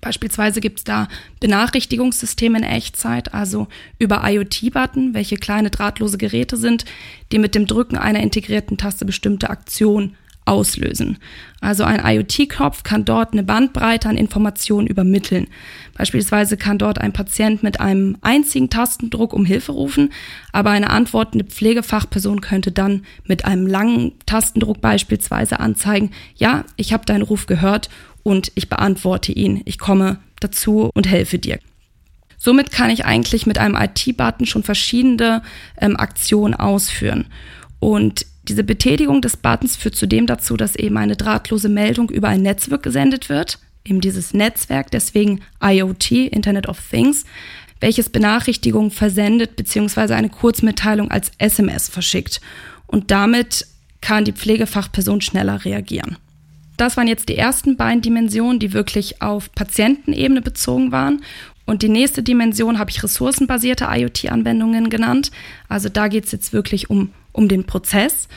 Beispielsweise 0.00 0.60
gibt 0.60 0.78
es 0.78 0.84
da 0.84 1.08
Benachrichtigungssysteme 1.40 2.58
in 2.58 2.64
Echtzeit, 2.64 3.34
also 3.34 3.68
über 3.98 4.22
IoT-Button, 4.24 5.14
welche 5.14 5.36
kleine 5.36 5.70
drahtlose 5.70 6.18
Geräte 6.18 6.56
sind, 6.56 6.84
die 7.32 7.38
mit 7.38 7.54
dem 7.54 7.66
Drücken 7.66 7.96
einer 7.96 8.20
integrierten 8.20 8.78
Taste 8.78 9.04
bestimmte 9.04 9.50
Aktionen 9.50 10.16
auslösen. 10.46 11.18
Also 11.60 11.84
ein 11.84 12.00
IoT-Knopf 12.04 12.82
kann 12.82 13.04
dort 13.04 13.32
eine 13.32 13.42
Bandbreite 13.42 14.08
an 14.08 14.16
Informationen 14.16 14.86
übermitteln. 14.86 15.46
Beispielsweise 15.96 16.56
kann 16.56 16.78
dort 16.78 16.98
ein 16.98 17.12
Patient 17.12 17.62
mit 17.62 17.78
einem 17.78 18.16
einzigen 18.22 18.70
Tastendruck 18.70 19.32
um 19.32 19.44
Hilfe 19.44 19.72
rufen, 19.72 20.10
aber 20.50 20.70
eine 20.70 20.90
antwortende 20.90 21.44
Pflegefachperson 21.44 22.40
könnte 22.40 22.72
dann 22.72 23.04
mit 23.26 23.44
einem 23.44 23.66
langen 23.66 24.12
Tastendruck 24.26 24.80
beispielsweise 24.80 25.60
anzeigen, 25.60 26.10
ja, 26.34 26.64
ich 26.76 26.92
habe 26.92 27.04
deinen 27.04 27.22
Ruf 27.22 27.46
gehört 27.46 27.90
und 28.22 28.52
ich 28.54 28.68
beantworte 28.68 29.32
ihn. 29.32 29.62
Ich 29.64 29.78
komme 29.78 30.18
dazu 30.40 30.90
und 30.94 31.08
helfe 31.08 31.38
dir. 31.38 31.58
Somit 32.38 32.70
kann 32.70 32.90
ich 32.90 33.04
eigentlich 33.04 33.46
mit 33.46 33.58
einem 33.58 33.76
IT-Button 33.76 34.46
schon 34.46 34.62
verschiedene 34.62 35.42
ähm, 35.78 35.96
Aktionen 35.96 36.54
ausführen. 36.54 37.26
Und 37.80 38.24
diese 38.48 38.64
Betätigung 38.64 39.20
des 39.20 39.36
Buttons 39.36 39.76
führt 39.76 39.94
zudem 39.94 40.26
dazu, 40.26 40.56
dass 40.56 40.74
eben 40.74 40.96
eine 40.96 41.16
drahtlose 41.16 41.68
Meldung 41.68 42.08
über 42.08 42.28
ein 42.28 42.42
Netzwerk 42.42 42.82
gesendet 42.82 43.28
wird, 43.28 43.58
eben 43.84 44.00
dieses 44.00 44.32
Netzwerk, 44.32 44.90
deswegen 44.90 45.40
IoT, 45.62 46.12
Internet 46.12 46.66
of 46.66 46.80
Things, 46.90 47.24
welches 47.80 48.08
Benachrichtigungen 48.08 48.90
versendet 48.90 49.56
bzw. 49.56 50.14
eine 50.14 50.30
Kurzmitteilung 50.30 51.10
als 51.10 51.32
SMS 51.38 51.88
verschickt. 51.88 52.40
Und 52.86 53.10
damit 53.10 53.66
kann 54.00 54.24
die 54.24 54.32
Pflegefachperson 54.32 55.20
schneller 55.20 55.64
reagieren. 55.64 56.16
Das 56.80 56.96
waren 56.96 57.08
jetzt 57.08 57.28
die 57.28 57.36
ersten 57.36 57.76
beiden 57.76 58.00
Dimensionen, 58.00 58.58
die 58.58 58.72
wirklich 58.72 59.20
auf 59.20 59.52
Patientenebene 59.52 60.40
bezogen 60.40 60.92
waren. 60.92 61.20
Und 61.66 61.82
die 61.82 61.90
nächste 61.90 62.22
Dimension 62.22 62.78
habe 62.78 62.90
ich 62.90 63.02
ressourcenbasierte 63.02 63.88
IoT-Anwendungen 63.90 64.88
genannt. 64.88 65.30
Also 65.68 65.90
da 65.90 66.08
geht 66.08 66.24
es 66.24 66.32
jetzt 66.32 66.54
wirklich 66.54 66.88
um, 66.88 67.10
um 67.32 67.48
den 67.48 67.64
Prozess. 67.64 68.28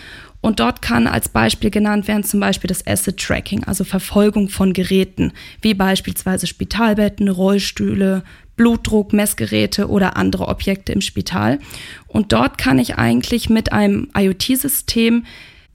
Und 0.41 0.59
dort 0.59 0.81
kann 0.81 1.07
als 1.07 1.29
Beispiel 1.29 1.69
genannt 1.69 2.09
werden 2.09 2.25
zum 2.25 2.41
Beispiel 2.41 2.67
das 2.67 2.85
Asset 2.85 3.17
Tracking, 3.17 3.63
also 3.63 3.85
Verfolgung 3.85 4.49
von 4.49 4.73
Geräten, 4.73 5.31
wie 5.61 5.73
beispielsweise 5.73 6.45
Spitalbetten, 6.45 7.29
Rollstühle, 7.29 8.25
Blutdruck, 8.57 9.13
Messgeräte 9.13 9.87
oder 9.87 10.17
andere 10.17 10.49
Objekte 10.49 10.91
im 10.91 10.99
Spital. 10.99 11.59
Und 12.07 12.33
dort 12.33 12.57
kann 12.57 12.77
ich 12.77 12.97
eigentlich 12.97 13.49
mit 13.49 13.71
einem 13.71 14.09
IoT-System 14.13 15.23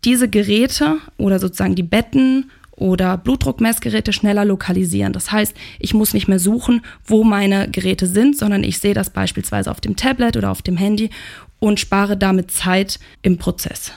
diese 0.04 0.28
Geräte 0.28 0.98
oder 1.16 1.38
sozusagen 1.38 1.74
die 1.74 1.82
Betten 1.82 2.50
oder 2.78 3.16
Blutdruckmessgeräte 3.18 4.12
schneller 4.12 4.44
lokalisieren. 4.44 5.12
Das 5.12 5.32
heißt, 5.32 5.54
ich 5.78 5.94
muss 5.94 6.14
nicht 6.14 6.28
mehr 6.28 6.38
suchen, 6.38 6.82
wo 7.04 7.24
meine 7.24 7.68
Geräte 7.70 8.06
sind, 8.06 8.36
sondern 8.36 8.64
ich 8.64 8.78
sehe 8.78 8.94
das 8.94 9.10
beispielsweise 9.10 9.70
auf 9.70 9.80
dem 9.80 9.96
Tablet 9.96 10.36
oder 10.36 10.50
auf 10.50 10.62
dem 10.62 10.76
Handy 10.76 11.10
und 11.58 11.80
spare 11.80 12.16
damit 12.16 12.50
Zeit 12.50 12.98
im 13.22 13.38
Prozess. 13.38 13.92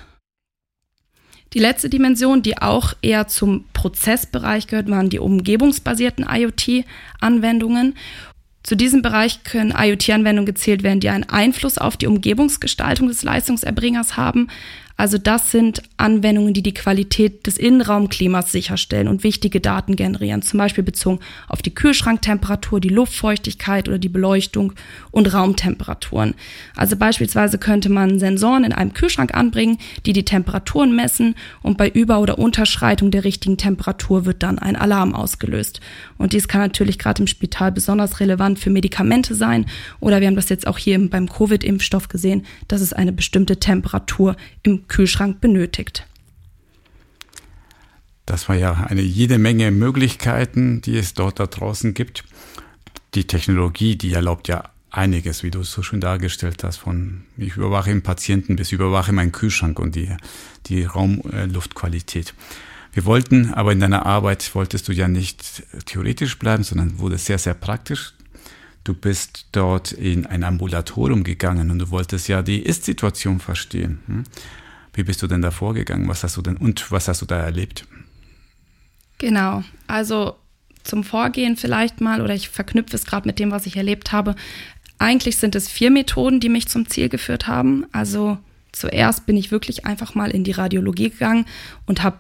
Die 1.53 1.59
letzte 1.59 1.89
Dimension, 1.89 2.41
die 2.41 2.57
auch 2.57 2.93
eher 3.01 3.27
zum 3.27 3.65
Prozessbereich 3.73 4.67
gehört, 4.67 4.89
waren 4.89 5.09
die 5.09 5.19
umgebungsbasierten 5.19 6.25
IoT-Anwendungen. 6.29 7.95
Zu 8.63 8.75
diesem 8.75 9.01
Bereich 9.01 9.43
können 9.43 9.73
IoT-Anwendungen 9.77 10.45
gezählt 10.45 10.81
werden, 10.83 11.01
die 11.01 11.09
einen 11.09 11.27
Einfluss 11.27 11.77
auf 11.77 11.97
die 11.97 12.07
Umgebungsgestaltung 12.07 13.09
des 13.09 13.23
Leistungserbringers 13.23 14.15
haben, 14.15 14.47
also 14.97 15.17
das 15.17 15.51
sind 15.51 15.81
Anwendungen, 15.97 16.53
die 16.53 16.63
die 16.63 16.73
Qualität 16.73 17.47
des 17.47 17.57
Innenraumklimas 17.57 18.51
sicherstellen 18.51 19.07
und 19.07 19.23
wichtige 19.23 19.59
Daten 19.59 19.95
generieren, 19.95 20.41
zum 20.41 20.57
Beispiel 20.57 20.83
bezogen 20.83 21.19
auf 21.47 21.61
die 21.61 21.73
Kühlschranktemperatur, 21.73 22.79
die 22.79 22.89
Luftfeuchtigkeit 22.89 23.87
oder 23.87 23.97
die 23.97 24.09
Beleuchtung 24.09 24.73
und 25.11 25.33
Raumtemperaturen. 25.33 26.35
Also 26.75 26.95
beispielsweise 26.95 27.57
könnte 27.57 27.89
man 27.89 28.19
Sensoren 28.19 28.63
in 28.63 28.73
einem 28.73 28.93
Kühlschrank 28.93 29.33
anbringen, 29.33 29.77
die 30.05 30.13
die 30.13 30.25
Temperaturen 30.25 30.95
messen 30.95 31.35
und 31.61 31.77
bei 31.77 31.89
Über- 31.89 32.19
oder 32.19 32.37
Unterschreitung 32.37 33.11
der 33.11 33.23
richtigen 33.23 33.57
Temperatur 33.57 34.25
wird 34.25 34.43
dann 34.43 34.59
ein 34.59 34.75
Alarm 34.75 35.15
ausgelöst. 35.15 35.81
Und 36.17 36.33
dies 36.33 36.47
kann 36.47 36.61
natürlich 36.61 36.99
gerade 36.99 37.23
im 37.23 37.27
Spital 37.27 37.71
besonders 37.71 38.19
relevant 38.19 38.59
für 38.59 38.69
Medikamente 38.69 39.35
sein 39.35 39.65
oder 39.99 40.19
wir 40.19 40.27
haben 40.27 40.35
das 40.35 40.49
jetzt 40.49 40.67
auch 40.67 40.77
hier 40.77 40.99
beim 41.09 41.29
Covid-Impfstoff 41.29 42.07
gesehen, 42.07 42.45
dass 42.67 42.81
es 42.81 42.93
eine 42.93 43.11
bestimmte 43.11 43.57
Temperatur 43.57 44.35
im 44.63 44.80
Kühlschrank 44.87 45.41
benötigt. 45.41 46.07
Das 48.25 48.47
war 48.47 48.55
ja 48.55 48.85
eine 48.87 49.01
jede 49.01 49.37
Menge 49.37 49.71
Möglichkeiten, 49.71 50.81
die 50.81 50.97
es 50.97 51.13
dort 51.13 51.39
da 51.39 51.47
draußen 51.47 51.93
gibt. 51.93 52.23
Die 53.13 53.27
Technologie, 53.27 53.97
die 53.97 54.13
erlaubt 54.13 54.47
ja 54.47 54.69
einiges, 54.89 55.43
wie 55.43 55.51
du 55.51 55.61
es 55.61 55.71
so 55.71 55.81
schön 55.81 56.01
dargestellt 56.01 56.63
hast, 56.63 56.77
von 56.77 57.23
ich 57.37 57.55
überwache 57.55 57.89
den 57.89 58.03
Patienten 58.03 58.55
bis 58.55 58.71
überwache 58.71 59.11
meinen 59.11 59.31
Kühlschrank 59.31 59.79
und 59.79 59.95
die, 59.95 60.15
die 60.67 60.83
Raumluftqualität. 60.83 62.33
Wir 62.93 63.05
wollten, 63.05 63.53
aber 63.53 63.71
in 63.71 63.79
deiner 63.79 64.05
Arbeit 64.05 64.53
wolltest 64.53 64.87
du 64.87 64.91
ja 64.91 65.07
nicht 65.07 65.63
theoretisch 65.85 66.37
bleiben, 66.37 66.63
sondern 66.63 66.99
wurde 66.99 67.17
sehr, 67.17 67.37
sehr 67.37 67.53
praktisch. 67.53 68.13
Du 68.83 68.93
bist 68.93 69.47
dort 69.51 69.91
in 69.91 70.25
ein 70.25 70.43
Ambulatorium 70.43 71.23
gegangen 71.23 71.71
und 71.71 71.79
du 71.79 71.89
wolltest 71.89 72.27
ja 72.27 72.41
die 72.41 72.61
Ist-Situation 72.61 73.39
verstehen. 73.39 74.25
Wie 74.93 75.03
bist 75.03 75.21
du 75.21 75.27
denn 75.27 75.41
da 75.41 75.51
vorgegangen? 75.51 76.07
Was 76.07 76.23
hast 76.23 76.37
du 76.37 76.41
denn 76.41 76.57
und 76.57 76.91
was 76.91 77.07
hast 77.07 77.21
du 77.21 77.25
da 77.25 77.37
erlebt? 77.37 77.85
Genau, 79.17 79.63
also 79.87 80.35
zum 80.83 81.03
Vorgehen 81.03 81.57
vielleicht 81.57 82.01
mal, 82.01 82.21
oder 82.21 82.33
ich 82.33 82.49
verknüpfe 82.49 82.95
es 82.95 83.05
gerade 83.05 83.27
mit 83.27 83.39
dem, 83.39 83.51
was 83.51 83.65
ich 83.65 83.77
erlebt 83.77 84.11
habe. 84.11 84.35
Eigentlich 84.99 85.37
sind 85.37 85.55
es 85.55 85.69
vier 85.69 85.91
Methoden, 85.91 86.39
die 86.39 86.49
mich 86.49 86.67
zum 86.67 86.87
Ziel 86.87 87.09
geführt 87.09 87.47
haben. 87.47 87.85
Also 87.91 88.37
zuerst 88.71 89.25
bin 89.25 89.37
ich 89.37 89.51
wirklich 89.51 89.85
einfach 89.85 90.15
mal 90.15 90.31
in 90.31 90.43
die 90.43 90.51
Radiologie 90.51 91.09
gegangen 91.09 91.45
und 91.85 92.03
habe 92.03 92.19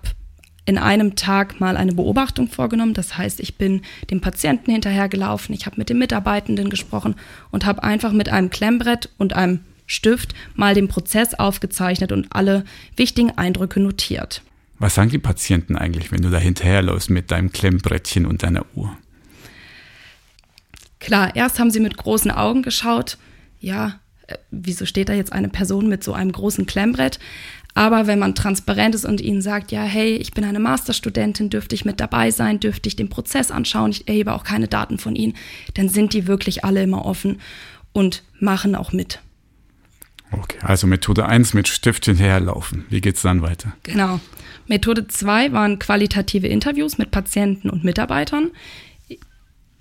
in 0.65 0.77
einem 0.77 1.15
Tag 1.15 1.59
mal 1.59 1.75
eine 1.75 1.93
Beobachtung 1.93 2.47
vorgenommen. 2.47 2.93
Das 2.93 3.17
heißt, 3.17 3.39
ich 3.39 3.57
bin 3.57 3.81
dem 4.09 4.21
Patienten 4.21 4.71
hinterhergelaufen, 4.71 5.55
ich 5.55 5.65
habe 5.65 5.77
mit 5.77 5.89
den 5.89 5.97
Mitarbeitenden 5.97 6.69
gesprochen 6.69 7.15
und 7.49 7.65
habe 7.65 7.83
einfach 7.83 8.11
mit 8.11 8.29
einem 8.29 8.49
Klemmbrett 8.49 9.09
und 9.17 9.33
einem 9.33 9.61
Stift 9.85 10.33
mal 10.55 10.73
den 10.73 10.87
Prozess 10.87 11.33
aufgezeichnet 11.33 12.11
und 12.11 12.27
alle 12.31 12.65
wichtigen 12.95 13.31
Eindrücke 13.31 13.79
notiert. 13.79 14.41
Was 14.79 14.95
sagen 14.95 15.09
die 15.09 15.19
Patienten 15.19 15.75
eigentlich, 15.75 16.11
wenn 16.11 16.21
du 16.21 16.29
da 16.29 16.39
hinterherläufst 16.39 17.09
mit 17.09 17.29
deinem 17.29 17.51
Klemmbrettchen 17.51 18.25
und 18.25 18.41
deiner 18.41 18.65
Uhr? 18.73 18.97
Klar, 20.99 21.35
erst 21.35 21.59
haben 21.59 21.71
sie 21.71 21.79
mit 21.79 21.97
großen 21.97 22.31
Augen 22.31 22.61
geschaut. 22.61 23.17
Ja, 23.59 23.99
äh, 24.27 24.37
wieso 24.49 24.85
steht 24.85 25.09
da 25.09 25.13
jetzt 25.13 25.33
eine 25.33 25.49
Person 25.49 25.87
mit 25.87 26.03
so 26.03 26.13
einem 26.13 26.31
großen 26.31 26.65
Klemmbrett? 26.65 27.19
Aber 27.73 28.07
wenn 28.07 28.19
man 28.19 28.35
transparent 28.35 28.95
ist 28.95 29.05
und 29.05 29.21
ihnen 29.21 29.41
sagt, 29.41 29.71
ja, 29.71 29.83
hey, 29.83 30.15
ich 30.15 30.31
bin 30.31 30.43
eine 30.43 30.59
Masterstudentin, 30.59 31.49
dürfte 31.49 31.75
ich 31.75 31.85
mit 31.85 31.99
dabei 31.99 32.31
sein, 32.31 32.59
dürfte 32.59 32.87
ich 32.87 32.95
den 32.95 33.09
Prozess 33.09 33.49
anschauen, 33.49 33.91
ich 33.91 34.07
erhebe 34.07 34.33
auch 34.33 34.43
keine 34.43 34.67
Daten 34.67 34.97
von 34.97 35.15
ihnen, 35.15 35.35
dann 35.75 35.89
sind 35.89 36.13
die 36.13 36.27
wirklich 36.27 36.65
alle 36.65 36.83
immer 36.83 37.05
offen 37.05 37.39
und 37.93 38.23
machen 38.39 38.75
auch 38.75 38.91
mit. 38.91 39.19
Okay, 40.31 40.57
also 40.61 40.87
Methode 40.87 41.25
1 41.25 41.53
mit 41.53 41.67
Stift 41.67 42.05
hinterherlaufen. 42.05 42.85
Wie 42.89 43.01
geht 43.01 43.15
es 43.17 43.21
dann 43.21 43.41
weiter? 43.41 43.73
Genau. 43.83 44.19
Methode 44.67 45.07
2 45.07 45.51
waren 45.51 45.79
qualitative 45.79 46.47
Interviews 46.47 46.97
mit 46.97 47.11
Patienten 47.11 47.69
und 47.69 47.83
Mitarbeitern. 47.83 48.51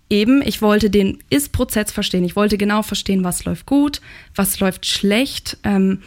Eben, 0.08 0.42
ich 0.42 0.60
wollte 0.60 0.90
den 0.90 1.18
Ist-Prozess 1.30 1.92
verstehen. 1.92 2.24
Ich 2.24 2.34
wollte 2.34 2.58
genau 2.58 2.82
verstehen, 2.82 3.22
was 3.22 3.44
läuft 3.44 3.66
gut, 3.66 4.00
was 4.34 4.58
läuft 4.58 4.86
schlecht, 4.86 5.56
ähm, 5.62 6.02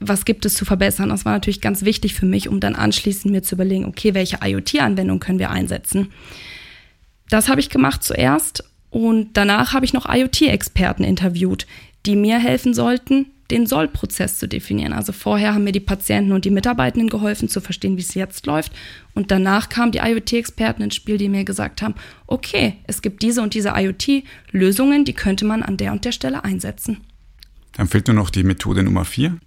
was 0.00 0.24
gibt 0.24 0.44
es 0.44 0.54
zu 0.54 0.64
verbessern. 0.64 1.10
Das 1.10 1.24
war 1.24 1.32
natürlich 1.32 1.60
ganz 1.60 1.84
wichtig 1.84 2.14
für 2.14 2.26
mich, 2.26 2.48
um 2.48 2.58
dann 2.58 2.74
anschließend 2.74 3.32
mir 3.32 3.44
zu 3.44 3.54
überlegen, 3.54 3.84
okay, 3.84 4.14
welche 4.14 4.38
IoT-Anwendung 4.42 5.20
können 5.20 5.38
wir 5.38 5.50
einsetzen. 5.50 6.12
das 7.28 7.48
habe 7.48 7.60
ich 7.60 7.70
gemacht 7.70 8.02
zuerst 8.02 8.64
und 8.90 9.34
danach 9.34 9.72
habe 9.72 9.84
ich 9.84 9.92
noch 9.92 10.12
IoT-Experten 10.12 11.04
interviewt, 11.04 11.68
die 12.06 12.16
mir 12.16 12.40
helfen 12.40 12.74
sollten, 12.74 13.26
den 13.50 13.66
Sollprozess 13.66 14.38
zu 14.38 14.48
definieren. 14.48 14.92
Also 14.92 15.12
vorher 15.12 15.54
haben 15.54 15.64
mir 15.64 15.72
die 15.72 15.80
Patienten 15.80 16.32
und 16.32 16.44
die 16.44 16.50
Mitarbeitenden 16.50 17.08
geholfen 17.08 17.48
zu 17.48 17.60
verstehen, 17.60 17.96
wie 17.96 18.02
es 18.02 18.14
jetzt 18.14 18.46
läuft. 18.46 18.72
Und 19.14 19.30
danach 19.30 19.68
kamen 19.68 19.92
die 19.92 19.98
IoT-Experten 19.98 20.82
ins 20.82 20.94
Spiel, 20.94 21.18
die 21.18 21.28
mir 21.28 21.44
gesagt 21.44 21.82
haben, 21.82 21.94
okay, 22.26 22.76
es 22.86 23.02
gibt 23.02 23.22
diese 23.22 23.42
und 23.42 23.54
diese 23.54 23.72
IoT-Lösungen, 23.76 25.04
die 25.04 25.14
könnte 25.14 25.44
man 25.44 25.62
an 25.62 25.76
der 25.76 25.92
und 25.92 26.04
der 26.04 26.12
Stelle 26.12 26.44
einsetzen. 26.44 26.98
Dann 27.72 27.88
fehlt 27.88 28.08
nur 28.08 28.16
noch 28.16 28.30
die 28.30 28.42
Methode 28.42 28.82
Nummer 28.82 29.04
vier. 29.04 29.38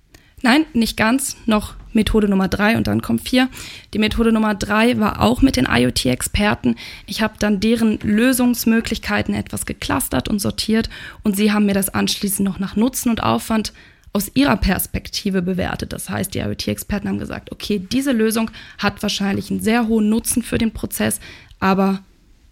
Nein, 0.43 0.65
nicht 0.73 0.97
ganz. 0.97 1.37
Noch 1.45 1.75
Methode 1.93 2.27
Nummer 2.27 2.49
drei 2.49 2.75
und 2.75 2.87
dann 2.87 3.01
kommt 3.01 3.27
vier. 3.27 3.47
Die 3.93 3.99
Methode 3.99 4.33
Nummer 4.33 4.55
drei 4.55 4.99
war 4.99 5.21
auch 5.21 5.41
mit 5.41 5.55
den 5.55 5.67
IoT-Experten. 5.69 6.75
Ich 7.05 7.21
habe 7.21 7.35
dann 7.39 7.61
deren 7.61 7.97
Lösungsmöglichkeiten 8.01 9.33
etwas 9.33 9.65
geclustert 9.65 10.27
und 10.27 10.39
sortiert 10.39 10.89
und 11.23 11.37
sie 11.37 11.53
haben 11.53 11.65
mir 11.65 11.73
das 11.73 11.89
anschließend 11.89 12.45
noch 12.47 12.59
nach 12.59 12.75
Nutzen 12.75 13.09
und 13.09 13.23
Aufwand 13.23 13.71
aus 14.13 14.31
ihrer 14.35 14.57
Perspektive 14.57 15.41
bewertet. 15.41 15.91
Das 15.91 16.09
heißt, 16.09 16.33
die 16.33 16.39
IoT-Experten 16.39 17.09
haben 17.09 17.19
gesagt, 17.19 17.51
okay, 17.51 17.79
diese 17.79 18.11
Lösung 18.11 18.51
hat 18.77 19.01
wahrscheinlich 19.01 19.49
einen 19.49 19.61
sehr 19.61 19.87
hohen 19.87 20.09
Nutzen 20.09 20.43
für 20.43 20.59
den 20.59 20.71
Prozess, 20.71 21.19
aber 21.59 22.03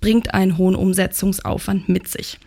bringt 0.02 0.34
einen 0.34 0.58
hohen 0.58 0.76
Umsetzungsaufwand 0.76 1.88
mit 1.88 2.08
sich. 2.08 2.40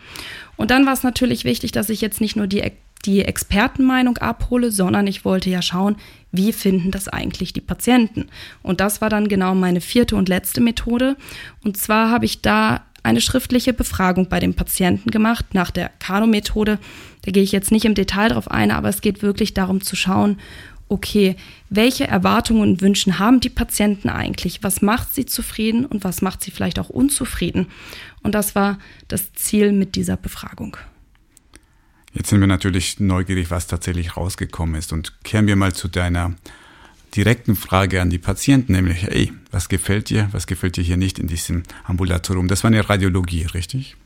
Und 0.56 0.72
dann 0.72 0.84
war 0.84 0.92
es 0.92 1.04
natürlich 1.04 1.44
wichtig, 1.44 1.70
dass 1.70 1.88
ich 1.88 2.00
jetzt 2.00 2.20
nicht 2.20 2.36
nur 2.36 2.48
die 2.48 2.62
die 3.04 3.22
Expertenmeinung 3.22 4.18
abhole, 4.18 4.70
sondern 4.70 5.06
ich 5.06 5.24
wollte 5.24 5.50
ja 5.50 5.62
schauen, 5.62 5.96
wie 6.32 6.52
finden 6.52 6.90
das 6.90 7.08
eigentlich 7.08 7.52
die 7.52 7.60
Patienten. 7.60 8.28
Und 8.62 8.80
das 8.80 9.00
war 9.00 9.10
dann 9.10 9.28
genau 9.28 9.54
meine 9.54 9.80
vierte 9.80 10.16
und 10.16 10.28
letzte 10.28 10.60
Methode. 10.60 11.16
Und 11.62 11.76
zwar 11.76 12.10
habe 12.10 12.24
ich 12.24 12.40
da 12.40 12.82
eine 13.04 13.20
schriftliche 13.20 13.72
Befragung 13.72 14.28
bei 14.28 14.40
dem 14.40 14.54
Patienten 14.54 15.10
gemacht 15.10 15.54
nach 15.54 15.70
der 15.70 15.90
Kano-Methode. 16.00 16.78
Da 17.22 17.30
gehe 17.30 17.42
ich 17.42 17.52
jetzt 17.52 17.70
nicht 17.70 17.84
im 17.84 17.94
Detail 17.94 18.30
drauf 18.30 18.50
ein, 18.50 18.70
aber 18.70 18.88
es 18.88 19.00
geht 19.00 19.22
wirklich 19.22 19.54
darum 19.54 19.80
zu 19.82 19.94
schauen, 19.94 20.38
okay, 20.88 21.36
welche 21.70 22.06
Erwartungen 22.06 22.62
und 22.62 22.80
Wünschen 22.80 23.18
haben 23.18 23.40
die 23.40 23.50
Patienten 23.50 24.08
eigentlich? 24.08 24.62
Was 24.62 24.82
macht 24.82 25.14
sie 25.14 25.26
zufrieden 25.26 25.86
und 25.86 26.04
was 26.04 26.22
macht 26.22 26.42
sie 26.42 26.50
vielleicht 26.50 26.78
auch 26.78 26.88
unzufrieden? 26.88 27.66
Und 28.22 28.34
das 28.34 28.54
war 28.54 28.78
das 29.08 29.32
Ziel 29.34 29.72
mit 29.72 29.96
dieser 29.96 30.16
Befragung. 30.16 30.76
Jetzt 32.12 32.30
sind 32.30 32.40
wir 32.40 32.46
natürlich 32.46 33.00
neugierig, 33.00 33.50
was 33.50 33.66
tatsächlich 33.66 34.16
rausgekommen 34.16 34.76
ist. 34.76 34.92
Und 34.92 35.24
kehren 35.24 35.46
wir 35.46 35.56
mal 35.56 35.74
zu 35.74 35.88
deiner 35.88 36.34
direkten 37.16 37.56
Frage 37.56 38.00
an 38.00 38.10
die 38.10 38.18
Patienten, 38.18 38.72
nämlich, 38.72 39.04
ey, 39.04 39.32
was 39.50 39.68
gefällt 39.68 40.10
dir, 40.10 40.28
was 40.32 40.46
gefällt 40.46 40.76
dir 40.76 40.82
hier 40.82 40.96
nicht 40.96 41.18
in 41.18 41.28
diesem 41.28 41.62
Ambulatorium? 41.84 42.48
Das 42.48 42.64
war 42.64 42.68
eine 42.68 42.88
Radiologie, 42.88 43.46
richtig? 43.54 43.96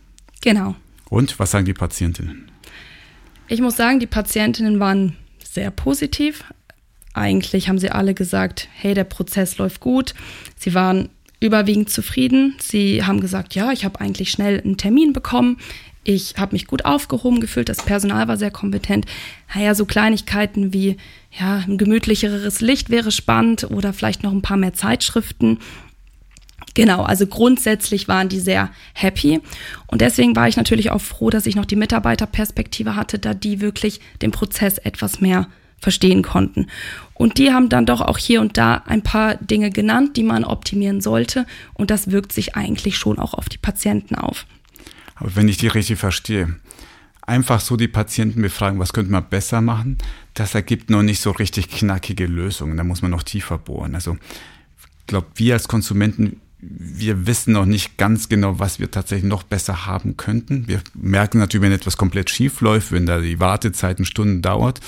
Genau. 0.41 0.77
Und 1.09 1.39
was 1.39 1.51
sagen 1.51 1.65
die 1.65 1.75
Patientinnen? 1.75 2.51
Ich 3.49 3.61
muss 3.61 3.77
sagen, 3.77 3.99
die 3.99 4.07
Patientinnen 4.07 4.79
waren 4.79 5.17
sehr 5.43 5.71
positiv. 5.71 6.45
Eigentlich 7.15 7.69
haben 7.69 7.79
sie 7.79 7.91
alle 7.91 8.15
gesagt, 8.15 8.69
hey, 8.75 8.95
der 8.95 9.05
Prozess 9.05 9.57
läuft 9.57 9.81
gut. 9.81 10.15
Sie 10.57 10.75
waren 10.75 11.09
überwiegend 11.41 11.89
zufrieden. 11.89 12.57
Sie 12.61 13.05
haben 13.05 13.21
gesagt, 13.21 13.55
ja, 13.55 13.73
ich 13.73 13.85
habe 13.85 14.01
eigentlich 14.01 14.31
schnell 14.31 14.61
einen 14.61 14.77
Termin 14.77 15.13
bekommen. 15.13 15.57
Ich 16.05 16.35
habe 16.37 16.55
mich 16.55 16.67
gut 16.67 16.85
aufgehoben 16.85 17.41
gefühlt, 17.41 17.69
das 17.69 17.85
Personal 17.85 18.29
war 18.29 18.37
sehr 18.37 18.51
kompetent. 18.51 19.05
Naja, 19.55 19.75
so 19.75 19.85
Kleinigkeiten 19.85 20.73
wie, 20.73 20.97
ja, 21.31 21.65
ein 21.67 21.79
gemütlicheres 21.79 22.61
Licht 22.61 22.91
wäre 22.91 23.11
spannend 23.11 23.71
oder 23.71 23.93
vielleicht 23.93 24.23
noch 24.23 24.33
ein 24.33 24.43
paar 24.43 24.57
mehr 24.57 24.75
Zeitschriften. 24.75 25.59
Genau, 26.75 27.03
also 27.03 27.27
grundsätzlich 27.27 28.09
waren 28.09 28.29
die 28.29 28.41
sehr 28.41 28.71
happy. 28.95 29.41
Und 29.87 30.01
deswegen 30.01 30.37
war 30.37 30.49
ich 30.49 30.57
natürlich 30.57 30.91
auch 30.91 31.01
froh, 31.01 31.31
dass 31.31 31.47
ich 31.47 31.57
noch 31.57 31.65
die 31.65 31.77
Mitarbeiterperspektive 31.77 32.95
hatte, 32.95 33.19
da 33.19 33.35
die 33.35 33.61
wirklich 33.61 34.01
den 34.23 34.31
Prozess 34.31 34.79
etwas 34.79 35.21
mehr 35.21 35.49
verstehen 35.81 36.23
konnten. 36.23 36.67
Und 37.15 37.39
die 37.39 37.53
haben 37.53 37.69
dann 37.69 37.87
doch 37.87 38.01
auch 38.01 38.19
hier 38.19 38.41
und 38.41 38.57
da 38.57 38.83
ein 38.87 39.03
paar 39.03 39.37
Dinge 39.37 39.71
genannt, 39.71 40.17
die 40.17 40.23
man 40.23 40.45
optimieren 40.45 41.01
sollte. 41.01 41.47
Und 41.75 41.91
das 41.91 42.11
wirkt 42.11 42.33
sich 42.33 42.57
eigentlich 42.57 42.97
schon 42.97 43.19
auch 43.19 43.35
auf 43.35 43.49
die 43.49 43.59
Patienten 43.59 44.15
auf. 44.15 44.47
Aber 45.17 45.35
wenn 45.37 45.49
ich 45.49 45.57
die 45.57 45.69
richtig 45.69 45.99
verstehe, 45.99 46.57
einfach 47.23 47.61
so 47.61 47.77
die 47.77 47.89
Patienten 47.89 48.43
befragen, 48.43 48.79
was 48.79 48.93
könnte 48.93 49.13
man 49.13 49.29
besser 49.29 49.61
machen, 49.61 49.99
das 50.39 50.55
ergibt 50.55 50.91
noch 50.91 51.03
nicht 51.03 51.21
so 51.21 51.31
richtig 51.31 51.69
knackige 51.69 52.27
Lösungen. 52.27 52.77
Da 52.77 52.85
muss 52.85 53.03
man 53.03 53.11
noch 53.11 53.23
tiefer 53.23 53.59
bohren. 53.59 53.95
Also 53.95 54.17
ich 54.79 55.07
glaube, 55.07 55.27
wir 55.35 55.55
als 55.55 55.69
Konsumenten, 55.69 56.41
wir 56.61 57.27
wissen 57.27 57.53
noch 57.53 57.67
nicht 57.67 57.97
ganz 57.97 58.29
genau, 58.29 58.59
was 58.59 58.79
wir 58.79 58.91
tatsächlich 58.91 59.29
noch 59.29 59.43
besser 59.43 59.87
haben 59.87 60.17
könnten. 60.17 60.69
Wir 60.69 60.81
merken 60.95 61.39
natürlich, 61.39 61.65
wenn 61.65 61.73
etwas 61.73 61.97
komplett 61.97 62.31
schief 62.31 62.61
läuft, 62.61 62.93
wenn 62.93 63.07
da 63.07 63.21
die 63.21 63.41
Wartezeit 63.41 64.05
Stunden 64.07 64.43
dauert. 64.43 64.81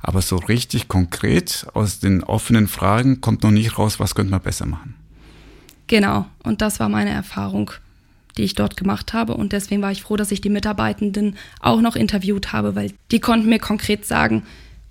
Aber 0.00 0.22
so 0.22 0.36
richtig 0.36 0.88
konkret 0.88 1.66
aus 1.74 1.98
den 1.98 2.22
offenen 2.22 2.68
Fragen 2.68 3.20
kommt 3.20 3.42
noch 3.42 3.50
nicht 3.50 3.78
raus, 3.78 3.98
was 3.98 4.14
könnte 4.14 4.30
man 4.30 4.40
besser 4.40 4.66
machen. 4.66 4.94
Genau, 5.88 6.26
und 6.42 6.60
das 6.60 6.78
war 6.80 6.88
meine 6.88 7.10
Erfahrung 7.10 7.72
die 8.38 8.44
ich 8.44 8.54
dort 8.54 8.76
gemacht 8.76 9.12
habe. 9.12 9.34
Und 9.34 9.52
deswegen 9.52 9.82
war 9.82 9.92
ich 9.92 10.02
froh, 10.02 10.16
dass 10.16 10.30
ich 10.30 10.40
die 10.40 10.48
Mitarbeitenden 10.48 11.36
auch 11.60 11.80
noch 11.80 11.96
interviewt 11.96 12.52
habe, 12.52 12.74
weil 12.74 12.92
die 13.10 13.20
konnten 13.20 13.48
mir 13.48 13.58
konkret 13.58 14.06
sagen, 14.06 14.44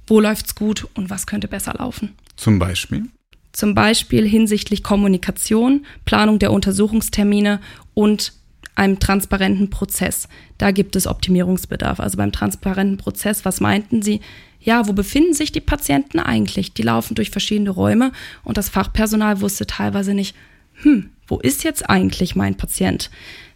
wo 0.08 0.20
läuft's 0.20 0.56
gut 0.56 0.88
und 0.96 1.10
was 1.10 1.28
könnte 1.28 1.48
besser 1.48 1.76
laufen. 1.78 2.16
Zum 2.36 2.60
Beispiel? 2.60 3.04
Zum 3.52 3.74
Beispiel 3.74 4.28
hinsichtlich 4.28 4.84
Kommunikation, 4.84 5.86
Planung 6.06 6.40
der 6.40 6.52
Untersuchungstermine 6.52 7.60
und 7.94 8.34
einem 8.76 9.00
transparenten 9.00 9.70
Prozess. 9.70 10.28
Da 10.58 10.72
gibt 10.72 10.96
es 10.96 11.08
Optimierungsbedarf. 11.08 12.00
Also 12.00 12.18
beim 12.18 12.32
transparenten 12.32 12.98
Prozess, 12.98 13.44
was 13.44 13.60
meinten 13.60 14.02
Sie? 14.02 14.22
Ja, 14.60 14.88
wo 14.88 14.94
befinden 14.94 15.34
sich 15.34 15.52
die 15.52 15.62
Patienten 15.62 16.20
eigentlich? 16.20 16.74
Die 16.74 16.84
laufen 16.84 17.16
durch 17.16 17.32
verschiedene 17.32 17.70
Räume 17.70 18.12
und 18.44 18.58
das 18.58 18.70
Fachpersonal 18.70 19.42
wusste 19.42 19.66
teilweise 19.66 20.14
nicht, 20.14 20.36
hm, 20.82 21.10
wo 21.28 21.40
ist 21.40 21.64
jetzt 21.64 21.90
eigentlich 21.90 22.36
mein 22.36 22.56
Patient? 22.56 23.10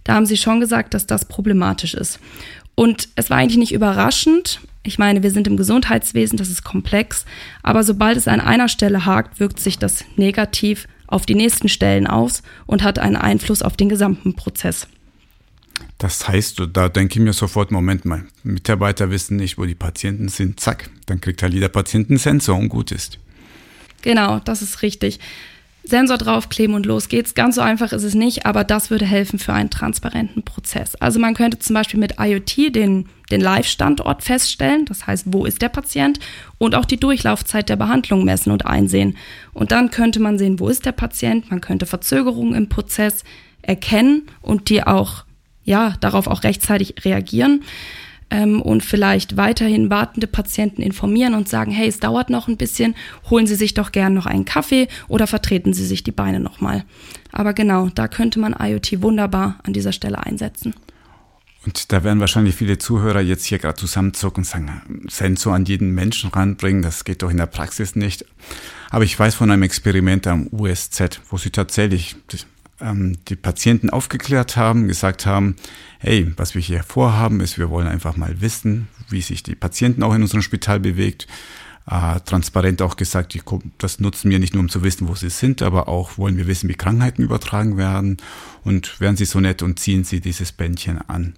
Da 0.04 0.16
haben 0.16 0.26
sie 0.26 0.38
schon 0.38 0.60
gesagt, 0.60 0.94
dass 0.94 1.06
das 1.06 1.26
problematisch 1.26 1.94
ist. 1.94 2.20
Und 2.76 3.10
es 3.16 3.30
war 3.30 3.38
eigentlich 3.38 3.58
nicht 3.58 3.74
überraschend. 3.74 4.62
Ich 4.84 4.98
meine, 4.98 5.22
wir 5.22 5.32
sind 5.32 5.48
im 5.48 5.58
Gesundheitswesen, 5.58 6.38
das 6.38 6.50
ist 6.50 6.64
komplex. 6.64 7.26
Aber 7.62 7.84
sobald 7.84 8.18
es 8.18 8.28
an 8.28 8.42
einer 8.42 8.68
Stelle 8.68 9.06
hakt, 9.06 9.40
wirkt 9.40 9.60
sich 9.60 9.78
das 9.78 10.04
negativ 10.16 10.88
auf 11.08 11.26
die 11.26 11.36
nächsten 11.36 11.70
Stellen 11.70 12.08
aus 12.08 12.42
und 12.66 12.84
hat 12.84 12.98
einen 12.98 13.16
Einfluss 13.18 13.62
auf 13.62 13.78
den 13.78 13.90
gesamten 13.90 14.34
Prozess. 14.34 14.88
Das 15.98 16.28
heißt, 16.28 16.64
da 16.74 16.90
denke 16.90 17.20
ich 17.20 17.24
mir 17.24 17.34
sofort, 17.34 17.72
Moment 17.72 18.06
mal, 18.06 18.24
Mitarbeiter 18.44 19.12
wissen 19.12 19.38
nicht, 19.38 19.58
wo 19.58 19.66
die 19.66 19.76
Patienten 19.76 20.30
sind, 20.30 20.60
zack, 20.60 20.90
dann 21.06 21.22
kriegt 21.22 21.44
halt 21.44 21.54
jeder 21.54 21.70
Patient 21.70 22.10
einen 22.10 22.18
Sensor 22.18 22.58
und 22.58 22.70
gut 22.70 22.92
ist. 22.92 23.20
Genau, 24.02 24.40
das 24.40 24.62
ist 24.62 24.82
richtig. 24.82 25.20
Sensor 25.84 26.18
draufkleben 26.18 26.76
und 26.76 26.86
los 26.86 27.08
geht's. 27.08 27.34
Ganz 27.34 27.56
so 27.56 27.62
einfach 27.62 27.92
ist 27.92 28.04
es 28.04 28.14
nicht, 28.14 28.46
aber 28.46 28.64
das 28.64 28.90
würde 28.90 29.06
helfen 29.06 29.40
für 29.40 29.54
einen 29.54 29.70
transparenten 29.70 30.44
Prozess. 30.44 30.96
Also 30.96 31.20
man 31.20 31.34
könnte 31.34 31.60
zum 31.60 31.74
Beispiel 31.74 32.00
mit 32.00 32.16
IoT 32.20 32.76
den, 32.76 33.10
den 33.32 33.42
Live-Standort 33.42 34.24
feststellen, 34.24 34.86
das 34.86 35.08
heißt, 35.08 35.26
wo 35.28 35.46
ist 35.46 35.62
der 35.62 35.70
Patient 35.70 36.20
und 36.58 36.76
auch 36.76 36.86
die 36.86 37.00
Durchlaufzeit 37.00 37.70
der 37.70 37.76
Behandlung 37.76 38.26
messen 38.26 38.52
und 38.52 38.66
einsehen. 38.66 39.18
Und 39.54 39.72
dann 39.72 39.92
könnte 39.92 40.20
man 40.20 40.38
sehen, 40.38 40.60
wo 40.60 40.68
ist 40.68 40.86
der 40.86 40.92
Patient, 40.92 41.50
man 41.50 41.62
könnte 41.62 41.86
Verzögerungen 41.86 42.56
im 42.56 42.70
Prozess 42.70 43.24
erkennen 43.62 44.28
und 44.42 44.70
die 44.70 44.84
auch, 44.84 45.26
ja, 45.64 45.96
darauf 46.02 46.28
auch 46.28 46.44
rechtzeitig 46.44 47.06
reagieren 47.06 47.64
ähm, 48.32 48.62
und 48.62 48.84
vielleicht 48.84 49.38
weiterhin 49.38 49.92
wartende 49.92 50.26
Patienten 50.26 50.82
informieren 50.82 51.36
und 51.36 51.48
sagen, 51.48 51.72
hey, 51.72 51.88
es 51.88 52.00
dauert 52.00 52.30
noch 52.30 52.48
ein 52.48 52.58
bisschen, 52.58 52.96
holen 53.30 53.46
Sie 53.46 53.56
sich 53.56 53.76
doch 53.76 53.92
gern 53.92 54.14
noch 54.14 54.26
einen 54.26 54.46
Kaffee 54.46 54.88
oder 55.08 55.28
vertreten 55.28 55.74
Sie 55.74 55.86
sich 55.86 56.04
die 56.04 56.12
Beine 56.12 56.40
nochmal. 56.40 56.86
Aber 57.32 57.54
genau, 57.54 57.90
da 57.94 58.08
könnte 58.08 58.40
man 58.40 58.56
IoT 58.58 59.02
wunderbar 59.02 59.60
an 59.64 59.74
dieser 59.74 59.92
Stelle 59.92 60.26
einsetzen. 60.26 60.74
Und 61.66 61.92
da 61.92 62.04
werden 62.04 62.20
wahrscheinlich 62.20 62.56
viele 62.56 62.80
Zuhörer 62.80 63.22
jetzt 63.22 63.46
hier 63.46 63.60
gerade 63.60 63.78
zusammenzucken 63.78 64.42
und 64.42 64.48
sagen, 64.48 65.06
Sensor 65.08 65.54
an 65.54 65.66
jeden 65.66 65.94
Menschen 65.94 66.32
ranbringen, 66.32 66.82
das 66.82 67.04
geht 67.04 67.22
doch 67.22 67.30
in 67.30 67.38
der 67.38 67.46
Praxis 67.46 67.96
nicht. 67.96 68.26
Aber 68.90 69.04
ich 69.04 69.18
weiß 69.18 69.36
von 69.36 69.52
einem 69.52 69.64
Experiment 69.64 70.26
am 70.26 70.48
USZ, 70.52 71.22
wo 71.30 71.38
sie 71.38 71.52
tatsächlich 71.52 72.16
ähm, 72.80 73.18
die 73.28 73.36
Patienten 73.36 73.92
aufgeklärt 73.92 74.58
haben, 74.58 74.88
gesagt 74.88 75.26
haben, 75.28 75.56
hey, 76.00 76.32
was 76.36 76.56
wir 76.56 76.62
hier 76.62 76.84
vorhaben, 76.84 77.40
ist, 77.42 77.60
wir 77.60 77.70
wollen 77.70 77.88
einfach 77.88 78.18
mal 78.18 78.42
wissen, 78.42 78.88
wie 79.10 79.22
sich 79.22 79.44
die 79.44 79.56
Patienten 79.56 80.02
auch 80.02 80.16
in 80.16 80.24
unserem 80.24 80.42
Spital 80.42 80.80
bewegt. 80.80 81.28
Äh, 81.92 82.22
transparent 82.22 82.82
auch 82.82 82.96
gesagt, 82.96 83.34
die, 83.34 83.42
das 83.78 84.00
nutzen 84.00 84.32
wir 84.32 84.40
nicht 84.40 84.54
nur, 84.54 84.62
um 84.62 84.70
zu 84.70 84.82
wissen, 84.82 85.10
wo 85.10 85.16
sie 85.16 85.30
sind, 85.30 85.62
aber 85.62 85.90
auch 85.90 86.18
wollen 86.18 86.38
wir 86.38 86.48
wissen, 86.48 86.70
wie 86.70 86.76
Krankheiten 86.76 87.22
übertragen 87.22 87.76
werden. 87.76 88.16
Und 88.64 89.02
werden 89.02 89.18
sie 89.18 89.26
so 89.26 89.42
nett 89.42 89.62
und 89.62 89.78
ziehen 89.78 90.06
sie 90.06 90.22
dieses 90.22 90.54
Bändchen 90.54 91.02
an. 91.10 91.36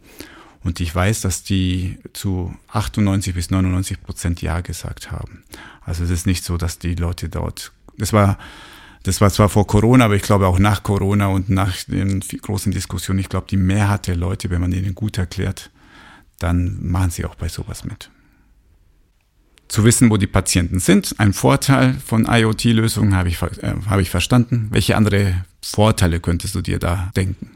Und 0.64 0.80
ich 0.80 0.94
weiß, 0.94 1.22
dass 1.22 1.42
die 1.42 1.98
zu 2.14 2.54
98 2.68 3.34
bis 3.34 3.50
99 3.50 4.04
Prozent 4.04 4.44
Ja 4.44 4.62
gesagt 4.62 5.12
haben. 5.12 5.44
Also 5.82 6.04
es 6.04 6.12
ist 6.12 6.28
nicht 6.28 6.44
so, 6.44 6.58
dass 6.58 6.78
die 6.78 6.94
Leute 6.96 7.30
dort, 7.30 7.72
das 7.98 8.14
war 8.14 8.38
Das 9.04 9.20
war 9.20 9.30
zwar 9.32 9.50
vor 9.50 9.68
Corona, 9.68 10.06
aber 10.06 10.16
ich 10.16 10.22
glaube 10.22 10.48
auch 10.48 10.60
nach 10.60 10.84
Corona 10.84 11.28
und 11.28 11.50
nach 11.50 11.76
den 11.88 12.22
großen 12.22 12.72
Diskussionen, 12.72 13.20
ich 13.20 13.28
glaube, 13.28 13.48
die 13.50 13.58
Mehrheit 13.58 14.08
der 14.08 14.16
Leute, 14.16 14.50
wenn 14.50 14.62
man 14.62 14.72
ihnen 14.72 14.96
gut 14.96 15.18
erklärt, 15.18 15.72
dann 16.40 16.78
machen 16.80 17.12
sie 17.12 17.26
auch 17.26 17.36
bei 17.36 17.50
sowas 17.50 17.84
mit. 17.84 18.10
Zu 19.68 19.84
wissen, 19.84 20.10
wo 20.10 20.18
die 20.18 20.28
Patienten 20.28 20.80
sind, 20.80 21.16
ein 21.18 21.34
Vorteil 21.34 21.94
von 21.94 22.26
IoT-Lösungen, 22.30 23.16
habe 23.16 23.30
ich, 23.30 23.42
äh, 23.42 23.74
habe 23.88 24.02
ich 24.02 24.10
verstanden. 24.10 24.68
Welche 24.72 24.96
andere 24.96 25.46
Vorteile 25.62 26.20
könntest 26.20 26.54
du 26.56 26.62
dir 26.62 26.80
da 26.80 27.12
denken? 27.16 27.52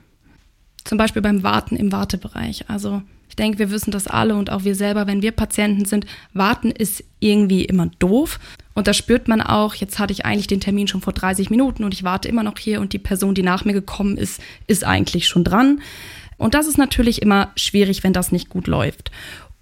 Zum 0.83 0.97
Beispiel 0.97 1.21
beim 1.21 1.43
Warten 1.43 1.75
im 1.75 1.91
Wartebereich. 1.91 2.69
Also 2.69 3.01
ich 3.29 3.35
denke, 3.35 3.59
wir 3.59 3.71
wissen 3.71 3.91
das 3.91 4.07
alle 4.07 4.35
und 4.35 4.49
auch 4.49 4.63
wir 4.63 4.73
selber, 4.73 5.05
wenn 5.05 5.21
wir 5.21 5.31
Patienten 5.31 5.85
sind, 5.85 6.05
warten 6.33 6.71
ist 6.71 7.03
irgendwie 7.19 7.65
immer 7.65 7.87
doof. 7.99 8.39
Und 8.73 8.87
da 8.87 8.93
spürt 8.93 9.27
man 9.27 9.41
auch, 9.41 9.75
jetzt 9.75 9.99
hatte 9.99 10.13
ich 10.13 10.25
eigentlich 10.25 10.47
den 10.47 10.61
Termin 10.61 10.87
schon 10.87 11.01
vor 11.01 11.13
30 11.13 11.49
Minuten 11.49 11.83
und 11.83 11.93
ich 11.93 12.03
warte 12.03 12.29
immer 12.29 12.43
noch 12.43 12.57
hier 12.57 12.79
und 12.79 12.93
die 12.93 12.99
Person, 12.99 13.35
die 13.35 13.43
nach 13.43 13.65
mir 13.65 13.73
gekommen 13.73 14.17
ist, 14.17 14.41
ist 14.67 14.83
eigentlich 14.83 15.27
schon 15.27 15.43
dran. 15.43 15.81
Und 16.37 16.53
das 16.53 16.67
ist 16.67 16.77
natürlich 16.77 17.21
immer 17.21 17.51
schwierig, 17.55 18.03
wenn 18.03 18.13
das 18.13 18.31
nicht 18.31 18.49
gut 18.49 18.67
läuft. 18.67 19.11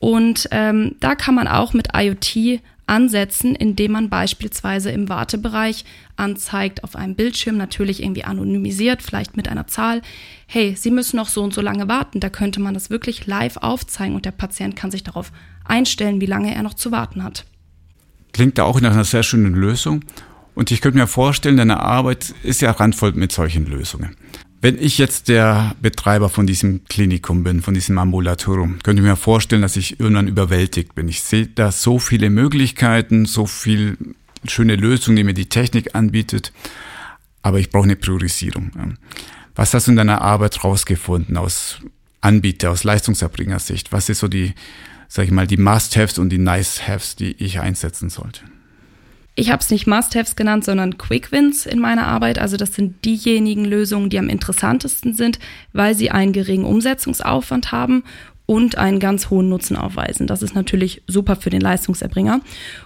Und 0.05 0.47
ähm, 0.51 0.97
da 0.99 1.15
kann 1.15 1.33
man 1.33 1.47
auch 1.47 1.73
mit 1.73 1.87
IoT 1.95 2.61
ansetzen, 2.85 3.55
indem 3.55 3.93
man 3.93 4.11
beispielsweise 4.11 4.91
im 4.91 5.09
Wartebereich 5.09 5.83
anzeigt 6.15 6.83
auf 6.83 6.95
einem 6.95 7.15
Bildschirm, 7.15 7.57
natürlich 7.57 8.03
irgendwie 8.03 8.23
anonymisiert, 8.23 9.01
vielleicht 9.01 9.35
mit 9.35 9.47
einer 9.47 9.65
Zahl, 9.65 10.03
hey, 10.45 10.75
Sie 10.77 10.91
müssen 10.91 11.17
noch 11.17 11.27
so 11.27 11.41
und 11.41 11.55
so 11.55 11.61
lange 11.61 11.87
warten. 11.87 12.19
Da 12.19 12.29
könnte 12.29 12.61
man 12.61 12.75
das 12.75 12.91
wirklich 12.91 13.25
live 13.25 13.57
aufzeigen 13.57 14.13
und 14.13 14.25
der 14.25 14.31
Patient 14.31 14.75
kann 14.75 14.91
sich 14.91 15.03
darauf 15.03 15.31
einstellen, 15.63 16.21
wie 16.21 16.27
lange 16.27 16.53
er 16.53 16.61
noch 16.61 16.75
zu 16.75 16.91
warten 16.91 17.23
hat. 17.23 17.43
Klingt 18.31 18.59
da 18.59 18.63
auch 18.65 18.79
nach 18.81 18.91
einer 18.91 19.05
sehr 19.05 19.23
schönen 19.23 19.55
Lösung. 19.55 20.05
Und 20.53 20.69
ich 20.69 20.81
könnte 20.81 20.99
mir 20.99 21.07
vorstellen, 21.07 21.57
deine 21.57 21.79
Arbeit 21.79 22.35
ist 22.43 22.61
ja 22.61 22.69
randvoll 22.69 23.13
mit 23.13 23.31
solchen 23.31 23.65
Lösungen. 23.65 24.15
Wenn 24.65 24.81
ich 24.81 24.97
jetzt 24.97 25.27
der 25.27 25.75
Betreiber 25.79 26.27
von 26.27 26.47
diesem 26.47 26.85
Klinikum 26.85 27.43
bin, 27.43 27.61
von 27.61 27.75
diesem 27.75 27.99
Ambulatorium, 27.99 28.79
könnte 28.81 29.03
ich 29.03 29.07
mir 29.07 29.15
vorstellen, 29.15 29.61
dass 29.61 29.75
ich 29.75 29.99
irgendwann 29.99 30.27
überwältigt 30.27 30.95
bin. 30.95 31.07
Ich 31.07 31.21
sehe 31.21 31.45
da 31.45 31.71
so 31.71 31.99
viele 31.99 32.31
Möglichkeiten, 32.31 33.27
so 33.27 33.45
viel 33.45 33.95
schöne 34.47 34.75
Lösungen, 34.75 35.17
die 35.17 35.23
mir 35.23 35.35
die 35.35 35.49
Technik 35.49 35.93
anbietet, 35.93 36.51
aber 37.43 37.59
ich 37.59 37.69
brauche 37.69 37.83
eine 37.83 37.95
Priorisierung. 37.95 38.97
Was 39.53 39.75
hast 39.75 39.85
du 39.85 39.91
in 39.91 39.97
deiner 39.97 40.23
Arbeit 40.23 40.63
rausgefunden 40.63 41.37
aus 41.37 41.77
Anbieter, 42.21 42.71
aus 42.71 42.83
Leistungserbringersicht? 42.83 43.91
Was 43.91 44.09
ist 44.09 44.17
so 44.17 44.27
die, 44.27 44.55
sag 45.07 45.25
ich 45.25 45.31
mal, 45.31 45.45
die 45.45 45.57
Must-Haves 45.57 46.17
und 46.17 46.29
die 46.29 46.39
Nice-Haves, 46.39 47.15
die 47.15 47.33
ich 47.33 47.59
einsetzen 47.59 48.09
sollte? 48.09 48.41
Ich 49.37 49.51
habe 49.51 49.61
es 49.61 49.69
nicht 49.69 49.85
Must-Haves 49.85 50.37
genannt, 50.37 50.63
sondern 50.63 50.97
Quick-Wins 50.97 51.65
in 51.65 51.79
meiner 51.79 52.07
Arbeit. 52.07 52.39
Also 52.39 52.55
das 52.55 52.73
sind 52.73 53.03
diejenigen 53.03 53.65
Lösungen, 53.65 54.09
die 54.09 54.17
am 54.17 54.29
interessantesten 54.29 55.13
sind, 55.13 55.39
weil 55.73 55.93
sie 55.93 56.09
einen 56.09 56.31
geringen 56.31 56.63
Umsetzungsaufwand 56.63 57.73
haben 57.73 58.03
und 58.45 58.77
einen 58.77 58.99
ganz 58.99 59.29
hohen 59.29 59.49
Nutzen 59.49 59.75
aufweisen. 59.75 60.27
Das 60.27 60.41
ist 60.41 60.55
natürlich 60.55 61.01
super 61.07 61.35
für 61.35 61.49
den 61.49 61.61
Leistungserbringer. 61.61 62.41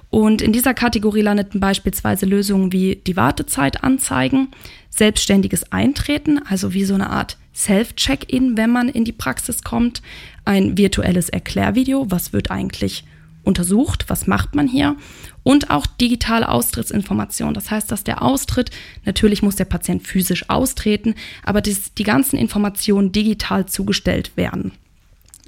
Und 0.09 0.41
in 0.41 0.53
dieser 0.53 0.73
Kategorie 0.73 1.21
landeten 1.21 1.59
beispielsweise 1.59 2.25
Lösungen 2.25 2.71
wie 2.71 2.95
die 2.95 3.15
Wartezeit 3.15 3.83
anzeigen, 3.83 4.47
selbstständiges 4.89 5.71
Eintreten, 5.71 6.39
also 6.43 6.73
wie 6.73 6.85
so 6.85 6.95
eine 6.95 7.09
Art 7.09 7.37
Self-Check-in, 7.53 8.57
wenn 8.57 8.71
man 8.71 8.89
in 8.89 9.03
die 9.03 9.11
Praxis 9.11 9.63
kommt, 9.63 10.01
ein 10.45 10.77
virtuelles 10.77 11.29
Erklärvideo, 11.29 12.05
was 12.09 12.33
wird 12.33 12.49
eigentlich 12.49 13.03
untersucht, 13.43 14.05
was 14.07 14.27
macht 14.27 14.55
man 14.55 14.67
hier 14.67 14.95
und 15.43 15.69
auch 15.69 15.85
digitale 15.85 16.49
Austrittsinformationen. 16.49 17.53
Das 17.53 17.71
heißt, 17.71 17.91
dass 17.91 18.03
der 18.03 18.21
Austritt, 18.21 18.71
natürlich 19.05 19.41
muss 19.41 19.55
der 19.55 19.65
Patient 19.65 20.05
physisch 20.05 20.49
austreten, 20.49 21.15
aber 21.43 21.61
dies, 21.61 21.93
die 21.93 22.03
ganzen 22.03 22.37
Informationen 22.37 23.11
digital 23.11 23.65
zugestellt 23.65 24.35
werden. 24.35 24.73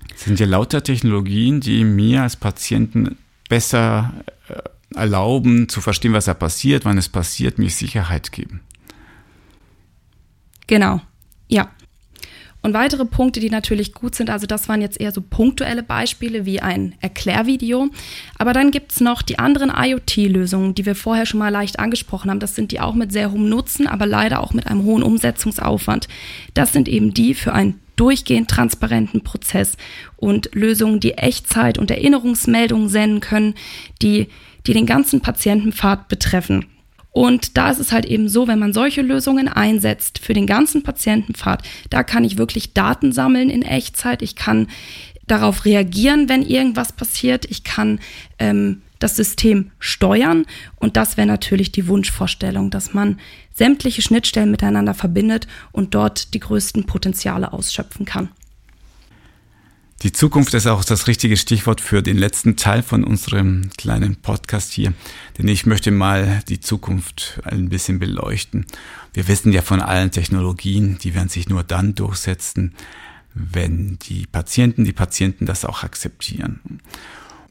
Das 0.09 0.23
sind 0.23 0.39
ja 0.39 0.45
lauter 0.45 0.83
Technologien, 0.83 1.61
die 1.61 1.83
mir 1.83 2.23
als 2.23 2.35
Patienten 2.35 3.17
besser 3.49 4.13
äh, 4.49 4.97
erlauben 4.97 5.69
zu 5.69 5.81
verstehen, 5.81 6.13
was 6.13 6.25
da 6.25 6.33
passiert, 6.33 6.85
wann 6.85 6.97
es 6.97 7.09
passiert, 7.09 7.57
mir 7.59 7.69
Sicherheit 7.69 8.31
geben. 8.31 8.61
Genau, 10.67 11.01
ja. 11.47 11.69
Und 12.63 12.75
weitere 12.75 13.05
Punkte, 13.05 13.39
die 13.39 13.49
natürlich 13.49 13.93
gut 13.93 14.13
sind, 14.13 14.29
also 14.29 14.45
das 14.45 14.69
waren 14.69 14.81
jetzt 14.81 15.01
eher 15.01 15.11
so 15.11 15.21
punktuelle 15.21 15.81
Beispiele 15.81 16.45
wie 16.45 16.61
ein 16.61 16.93
Erklärvideo. 17.01 17.89
Aber 18.37 18.53
dann 18.53 18.69
gibt's 18.69 19.01
noch 19.01 19.23
die 19.23 19.39
anderen 19.39 19.71
IoT-Lösungen, 19.75 20.75
die 20.75 20.85
wir 20.85 20.95
vorher 20.95 21.25
schon 21.25 21.39
mal 21.39 21.49
leicht 21.49 21.79
angesprochen 21.79 22.29
haben. 22.29 22.39
Das 22.39 22.55
sind 22.55 22.71
die 22.71 22.79
auch 22.79 22.93
mit 22.93 23.11
sehr 23.11 23.31
hohem 23.31 23.49
Nutzen, 23.49 23.87
aber 23.87 24.05
leider 24.05 24.41
auch 24.41 24.53
mit 24.53 24.67
einem 24.67 24.83
hohen 24.83 25.01
Umsetzungsaufwand. 25.01 26.07
Das 26.53 26.71
sind 26.71 26.87
eben 26.87 27.13
die 27.13 27.33
für 27.33 27.53
einen 27.53 27.79
durchgehend 27.95 28.49
transparenten 28.49 29.21
Prozess 29.21 29.75
und 30.17 30.49
Lösungen, 30.53 30.99
die 30.99 31.13
Echtzeit 31.13 31.77
und 31.77 31.91
Erinnerungsmeldungen 31.91 32.89
senden 32.89 33.19
können, 33.21 33.55
die, 34.01 34.27
die 34.65 34.73
den 34.73 34.85
ganzen 34.85 35.21
Patientenpfad 35.21 36.07
betreffen. 36.07 36.65
Und 37.11 37.57
da 37.57 37.69
ist 37.69 37.79
es 37.79 37.91
halt 37.91 38.05
eben 38.05 38.29
so, 38.29 38.47
wenn 38.47 38.59
man 38.59 38.73
solche 38.73 39.01
Lösungen 39.01 39.47
einsetzt 39.47 40.19
für 40.19 40.33
den 40.33 40.47
ganzen 40.47 40.81
Patientenpfad, 40.81 41.63
da 41.89 42.03
kann 42.03 42.23
ich 42.23 42.37
wirklich 42.37 42.73
Daten 42.73 43.11
sammeln 43.11 43.49
in 43.49 43.63
Echtzeit. 43.63 44.21
Ich 44.21 44.35
kann 44.35 44.67
darauf 45.27 45.65
reagieren, 45.65 46.29
wenn 46.29 46.41
irgendwas 46.43 46.93
passiert. 46.93 47.45
Ich 47.49 47.63
kann 47.63 47.99
ähm, 48.39 48.81
das 48.99 49.15
System 49.15 49.71
steuern. 49.79 50.45
Und 50.77 50.95
das 50.95 51.17
wäre 51.17 51.27
natürlich 51.27 51.71
die 51.71 51.87
Wunschvorstellung, 51.87 52.69
dass 52.69 52.93
man 52.93 53.19
sämtliche 53.53 54.01
Schnittstellen 54.01 54.51
miteinander 54.51 54.93
verbindet 54.93 55.47
und 55.71 55.93
dort 55.95 56.33
die 56.33 56.39
größten 56.39 56.85
Potenziale 56.85 57.51
ausschöpfen 57.51 58.05
kann. 58.05 58.29
Die 60.01 60.11
Zukunft 60.11 60.55
ist 60.55 60.65
auch 60.65 60.83
das 60.83 61.05
richtige 61.05 61.37
Stichwort 61.37 61.79
für 61.79 62.01
den 62.01 62.17
letzten 62.17 62.55
Teil 62.55 62.81
von 62.81 63.03
unserem 63.03 63.69
kleinen 63.77 64.15
Podcast 64.15 64.73
hier, 64.73 64.93
denn 65.37 65.47
ich 65.47 65.67
möchte 65.67 65.91
mal 65.91 66.41
die 66.49 66.59
Zukunft 66.59 67.39
ein 67.43 67.69
bisschen 67.69 67.99
beleuchten. 67.99 68.65
Wir 69.13 69.27
wissen 69.27 69.53
ja 69.53 69.61
von 69.61 69.79
allen 69.79 70.09
Technologien, 70.09 70.97
die 70.97 71.13
werden 71.13 71.29
sich 71.29 71.49
nur 71.49 71.63
dann 71.63 71.93
durchsetzen, 71.93 72.73
wenn 73.35 73.99
die 73.99 74.25
Patienten, 74.25 74.85
die 74.85 74.91
Patienten 74.91 75.45
das 75.45 75.65
auch 75.65 75.83
akzeptieren. 75.83 76.81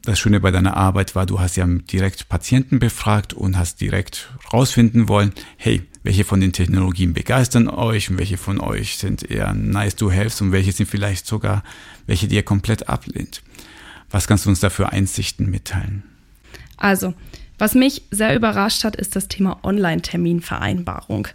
Das 0.03 0.19
Schöne 0.19 0.41
bei 0.41 0.51
deiner 0.51 0.75
Arbeit 0.75 1.15
war, 1.15 1.25
du 1.25 1.39
hast 1.39 1.55
ja 1.55 1.65
direkt 1.65 2.27
Patienten 2.27 2.79
befragt 2.79 3.33
und 3.33 3.57
hast 3.57 3.79
direkt 3.79 4.29
rausfinden 4.51 5.07
wollen, 5.07 5.31
hey, 5.55 5.83
welche 6.03 6.23
von 6.23 6.39
den 6.39 6.53
Technologien 6.53 7.13
begeistern 7.13 7.67
euch 7.67 8.09
und 8.09 8.17
welche 8.17 8.37
von 8.37 8.59
euch 8.59 8.97
sind 8.97 9.29
eher 9.29 9.53
nice 9.53 9.95
to 9.95 10.11
have 10.11 10.43
und 10.43 10.51
welche 10.51 10.71
sind 10.71 10.89
vielleicht 10.89 11.27
sogar 11.27 11.63
welche, 12.07 12.27
die 12.27 12.35
ihr 12.35 12.43
komplett 12.43 12.89
ablehnt. 12.89 13.41
Was 14.09 14.27
kannst 14.27 14.45
du 14.45 14.49
uns 14.49 14.59
da 14.59 14.69
für 14.69 14.91
Einsichten 14.91 15.49
mitteilen? 15.49 16.03
Also, 16.77 17.13
was 17.57 17.75
mich 17.75 18.01
sehr 18.09 18.35
überrascht 18.35 18.83
hat, 18.83 18.95
ist 18.95 19.15
das 19.15 19.27
Thema 19.27 19.59
Online-Terminvereinbarung. 19.63 21.27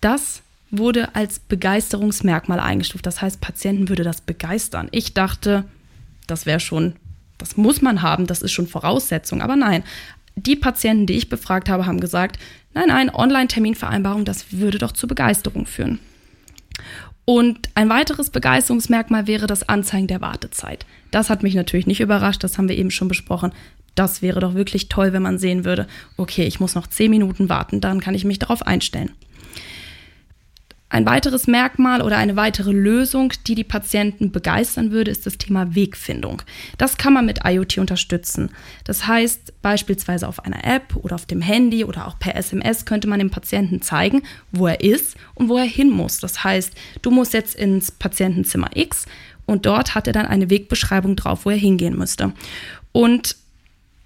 Das 0.00 0.42
wurde 0.70 1.14
als 1.14 1.38
Begeisterungsmerkmal 1.38 2.58
eingestuft. 2.58 3.06
Das 3.06 3.20
heißt, 3.20 3.40
Patienten 3.40 3.88
würde 3.88 4.02
das 4.02 4.22
begeistern. 4.22 4.88
Ich 4.90 5.14
dachte, 5.14 5.64
das 6.26 6.46
wäre 6.46 6.60
schon, 6.60 6.96
das 7.38 7.56
muss 7.56 7.82
man 7.82 8.02
haben, 8.02 8.26
das 8.26 8.42
ist 8.42 8.52
schon 8.52 8.66
Voraussetzung. 8.66 9.42
Aber 9.42 9.56
nein, 9.56 9.84
die 10.36 10.56
Patienten, 10.56 11.06
die 11.06 11.14
ich 11.14 11.28
befragt 11.28 11.68
habe, 11.68 11.86
haben 11.86 12.00
gesagt, 12.00 12.38
nein, 12.74 12.88
nein, 12.88 13.10
Online-Terminvereinbarung, 13.14 14.24
das 14.24 14.52
würde 14.52 14.78
doch 14.78 14.92
zu 14.92 15.06
Begeisterung 15.06 15.66
führen. 15.66 15.98
Und 17.24 17.70
ein 17.74 17.88
weiteres 17.88 18.30
Begeisterungsmerkmal 18.30 19.26
wäre 19.26 19.46
das 19.46 19.68
Anzeigen 19.68 20.08
der 20.08 20.20
Wartezeit. 20.20 20.84
Das 21.10 21.30
hat 21.30 21.42
mich 21.42 21.54
natürlich 21.54 21.86
nicht 21.86 22.00
überrascht, 22.00 22.44
das 22.44 22.58
haben 22.58 22.68
wir 22.68 22.76
eben 22.76 22.90
schon 22.90 23.08
besprochen. 23.08 23.52
Das 23.94 24.20
wäre 24.20 24.40
doch 24.40 24.54
wirklich 24.54 24.88
toll, 24.88 25.12
wenn 25.12 25.22
man 25.22 25.38
sehen 25.38 25.64
würde, 25.64 25.86
okay, 26.16 26.44
ich 26.44 26.60
muss 26.60 26.74
noch 26.74 26.88
zehn 26.88 27.10
Minuten 27.10 27.48
warten, 27.48 27.80
dann 27.80 28.00
kann 28.00 28.14
ich 28.14 28.24
mich 28.24 28.40
darauf 28.40 28.66
einstellen. 28.66 29.12
Ein 30.94 31.06
weiteres 31.06 31.48
Merkmal 31.48 32.02
oder 32.02 32.18
eine 32.18 32.36
weitere 32.36 32.70
Lösung, 32.70 33.32
die 33.48 33.56
die 33.56 33.64
Patienten 33.64 34.30
begeistern 34.30 34.92
würde, 34.92 35.10
ist 35.10 35.26
das 35.26 35.38
Thema 35.38 35.74
Wegfindung. 35.74 36.42
Das 36.78 36.98
kann 36.98 37.12
man 37.12 37.26
mit 37.26 37.40
IoT 37.44 37.78
unterstützen. 37.78 38.50
Das 38.84 39.08
heißt, 39.08 39.60
beispielsweise 39.60 40.28
auf 40.28 40.44
einer 40.44 40.64
App 40.64 40.94
oder 40.94 41.16
auf 41.16 41.26
dem 41.26 41.40
Handy 41.40 41.84
oder 41.84 42.06
auch 42.06 42.20
per 42.20 42.36
SMS 42.36 42.84
könnte 42.86 43.08
man 43.08 43.18
dem 43.18 43.30
Patienten 43.30 43.82
zeigen, 43.82 44.22
wo 44.52 44.68
er 44.68 44.82
ist 44.82 45.16
und 45.34 45.48
wo 45.48 45.58
er 45.58 45.64
hin 45.64 45.90
muss. 45.90 46.20
Das 46.20 46.44
heißt, 46.44 46.72
du 47.02 47.10
musst 47.10 47.32
jetzt 47.32 47.56
ins 47.56 47.90
Patientenzimmer 47.90 48.70
X 48.74 49.06
und 49.46 49.66
dort 49.66 49.96
hat 49.96 50.06
er 50.06 50.12
dann 50.12 50.26
eine 50.26 50.48
Wegbeschreibung 50.48 51.16
drauf, 51.16 51.44
wo 51.44 51.50
er 51.50 51.56
hingehen 51.56 51.98
müsste. 51.98 52.32
Und 52.92 53.34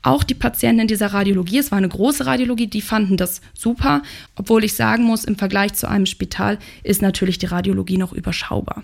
auch 0.08 0.24
die 0.24 0.34
Patienten 0.34 0.82
in 0.82 0.88
dieser 0.88 1.08
Radiologie, 1.08 1.58
es 1.58 1.70
war 1.70 1.78
eine 1.78 1.88
große 1.88 2.26
Radiologie, 2.26 2.66
die 2.66 2.82
fanden 2.82 3.16
das 3.16 3.40
super, 3.54 4.02
obwohl 4.36 4.64
ich 4.64 4.74
sagen 4.74 5.04
muss, 5.04 5.24
im 5.24 5.36
Vergleich 5.36 5.74
zu 5.74 5.88
einem 5.88 6.06
Spital 6.06 6.58
ist 6.82 7.02
natürlich 7.02 7.38
die 7.38 7.46
Radiologie 7.46 7.98
noch 7.98 8.12
überschaubar. 8.12 8.82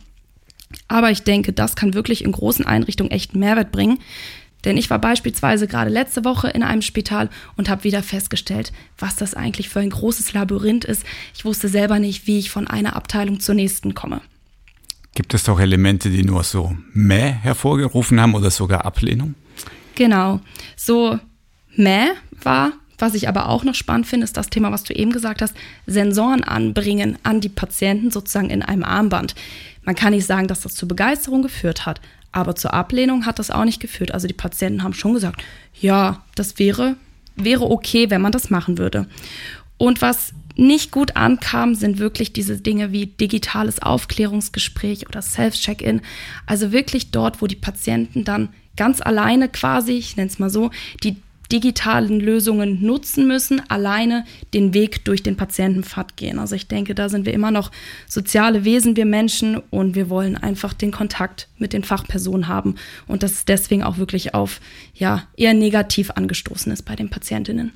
Aber 0.88 1.10
ich 1.10 1.22
denke, 1.22 1.52
das 1.52 1.76
kann 1.76 1.94
wirklich 1.94 2.24
in 2.24 2.32
großen 2.32 2.66
Einrichtungen 2.66 3.10
echt 3.10 3.34
Mehrwert 3.34 3.72
bringen, 3.72 3.98
Denn 4.64 4.76
ich 4.76 4.90
war 4.90 4.98
beispielsweise 4.98 5.66
gerade 5.66 5.90
letzte 5.90 6.24
Woche 6.24 6.48
in 6.48 6.62
einem 6.62 6.82
Spital 6.82 7.28
und 7.56 7.68
habe 7.68 7.84
wieder 7.84 8.02
festgestellt, 8.02 8.72
was 8.98 9.16
das 9.16 9.34
eigentlich 9.34 9.68
für 9.68 9.80
ein 9.80 9.90
großes 9.90 10.32
Labyrinth 10.32 10.84
ist. 10.84 11.04
Ich 11.34 11.44
wusste 11.44 11.68
selber 11.68 11.98
nicht, 11.98 12.26
wie 12.26 12.38
ich 12.38 12.50
von 12.50 12.66
einer 12.66 12.96
Abteilung 12.96 13.40
zur 13.40 13.54
nächsten 13.54 13.94
komme. 13.94 14.20
Gibt 15.14 15.34
es 15.34 15.44
doch 15.44 15.60
Elemente, 15.60 16.10
die 16.10 16.24
nur 16.24 16.42
so 16.42 16.76
Mäh 16.92 17.30
hervorgerufen 17.30 18.20
haben 18.20 18.34
oder 18.34 18.50
sogar 18.50 18.84
Ablehnung? 18.84 19.34
Genau. 19.94 20.40
So 20.76 21.18
Mäh 21.76 22.08
war 22.42 22.72
was 22.98 23.14
ich 23.14 23.28
aber 23.28 23.48
auch 23.48 23.64
noch 23.64 23.74
spannend 23.74 24.06
finde, 24.06 24.24
ist 24.24 24.36
das 24.36 24.50
Thema, 24.50 24.70
was 24.70 24.84
du 24.84 24.94
eben 24.94 25.12
gesagt 25.12 25.42
hast, 25.42 25.54
Sensoren 25.86 26.44
anbringen 26.44 27.18
an 27.22 27.40
die 27.40 27.48
Patienten 27.48 28.10
sozusagen 28.10 28.50
in 28.50 28.62
einem 28.62 28.84
Armband. 28.84 29.34
Man 29.82 29.94
kann 29.94 30.12
nicht 30.12 30.26
sagen, 30.26 30.48
dass 30.48 30.60
das 30.60 30.74
zur 30.74 30.88
Begeisterung 30.88 31.42
geführt 31.42 31.86
hat, 31.86 32.00
aber 32.32 32.54
zur 32.56 32.72
Ablehnung 32.72 33.26
hat 33.26 33.38
das 33.38 33.50
auch 33.50 33.64
nicht 33.64 33.80
geführt. 33.80 34.12
Also 34.12 34.26
die 34.26 34.34
Patienten 34.34 34.82
haben 34.82 34.94
schon 34.94 35.14
gesagt, 35.14 35.42
ja, 35.80 36.22
das 36.34 36.58
wäre, 36.58 36.96
wäre 37.36 37.70
okay, 37.70 38.10
wenn 38.10 38.22
man 38.22 38.32
das 38.32 38.50
machen 38.50 38.78
würde. 38.78 39.06
Und 39.76 40.00
was 40.00 40.32
nicht 40.56 40.90
gut 40.90 41.16
ankam, 41.16 41.74
sind 41.74 41.98
wirklich 41.98 42.32
diese 42.32 42.58
Dinge 42.58 42.92
wie 42.92 43.06
digitales 43.06 43.82
Aufklärungsgespräch 43.82 45.08
oder 45.08 45.22
Self-Check-In. 45.22 46.00
Also 46.46 46.72
wirklich 46.72 47.10
dort, 47.10 47.42
wo 47.42 47.46
die 47.46 47.56
Patienten 47.56 48.24
dann 48.24 48.50
ganz 48.76 49.00
alleine 49.00 49.48
quasi, 49.48 49.92
ich 49.92 50.16
nenne 50.16 50.28
es 50.28 50.38
mal 50.38 50.50
so, 50.50 50.70
die 51.02 51.16
digitalen 51.52 52.20
Lösungen 52.20 52.84
nutzen 52.84 53.28
müssen, 53.28 53.62
alleine 53.68 54.24
den 54.54 54.74
Weg 54.74 55.04
durch 55.04 55.22
den 55.22 55.36
Patientenpfad 55.36 56.16
gehen. 56.16 56.38
Also 56.38 56.54
ich 56.54 56.68
denke, 56.68 56.94
da 56.94 57.08
sind 57.08 57.26
wir 57.26 57.34
immer 57.34 57.50
noch 57.50 57.70
soziale 58.08 58.64
Wesen, 58.64 58.96
wir 58.96 59.04
Menschen, 59.04 59.58
und 59.70 59.94
wir 59.94 60.08
wollen 60.08 60.36
einfach 60.36 60.72
den 60.72 60.90
Kontakt 60.90 61.48
mit 61.58 61.72
den 61.72 61.84
Fachpersonen 61.84 62.48
haben 62.48 62.76
und 63.06 63.22
das 63.22 63.32
ist 63.32 63.48
deswegen 63.48 63.82
auch 63.82 63.98
wirklich 63.98 64.34
auf 64.34 64.60
ja 64.94 65.24
eher 65.36 65.54
negativ 65.54 66.10
angestoßen 66.10 66.72
ist 66.72 66.82
bei 66.82 66.96
den 66.96 67.10
Patientinnen. 67.10 67.72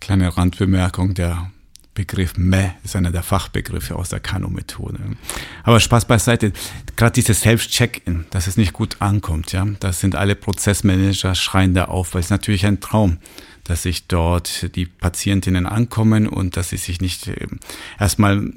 Kleine 0.00 0.36
Randbemerkung, 0.36 1.14
der 1.14 1.50
Begriff 2.00 2.38
Meh 2.38 2.70
ist 2.82 2.96
einer 2.96 3.10
der 3.10 3.22
Fachbegriffe 3.22 3.94
aus 3.94 4.08
der 4.08 4.20
Kano-Methode. 4.20 4.98
Aber 5.64 5.80
Spaß 5.80 6.06
beiseite. 6.06 6.54
Gerade 6.96 7.12
dieses 7.12 7.40
Self-Check-In, 7.40 8.24
dass 8.30 8.46
es 8.46 8.56
nicht 8.56 8.72
gut 8.72 8.96
ankommt, 9.00 9.52
ja, 9.52 9.66
das 9.80 10.00
sind 10.00 10.14
alle 10.14 10.34
Prozessmanager 10.34 11.34
schreien 11.34 11.74
da 11.74 11.84
auf, 11.84 12.14
weil 12.14 12.22
es 12.22 12.30
natürlich 12.30 12.64
ein 12.64 12.80
Traum, 12.80 13.18
dass 13.64 13.82
sich 13.82 14.06
dort 14.06 14.74
die 14.76 14.86
Patientinnen 14.86 15.66
ankommen 15.66 16.26
und 16.26 16.56
dass 16.56 16.70
sie 16.70 16.78
sich 16.78 17.02
nicht 17.02 17.26
äh, 17.26 17.46
erstmal 17.98 18.50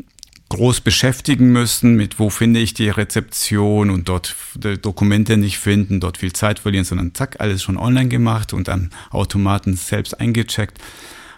groß 0.47 0.79
beschäftigen 0.79 1.51
müssen 1.51 1.95
mit, 1.95 2.19
wo 2.19 2.29
finde 2.29 2.61
ich 2.61 2.73
die 2.73 2.87
Rezeption 2.87 3.89
und 3.89 4.07
dort 4.07 4.37
Dokumente 4.81 5.35
nicht 5.35 5.59
finden, 5.59 5.99
dort 5.99 6.17
viel 6.17 6.31
Zeit 6.31 6.59
verlieren, 6.59 6.85
sondern 6.85 7.13
zack, 7.13 7.41
alles 7.41 7.61
schon 7.61 7.75
online 7.75 8.07
gemacht 8.07 8.53
und 8.53 8.69
am 8.69 8.89
Automaten 9.09 9.75
selbst 9.75 10.17
eingecheckt 10.17 10.79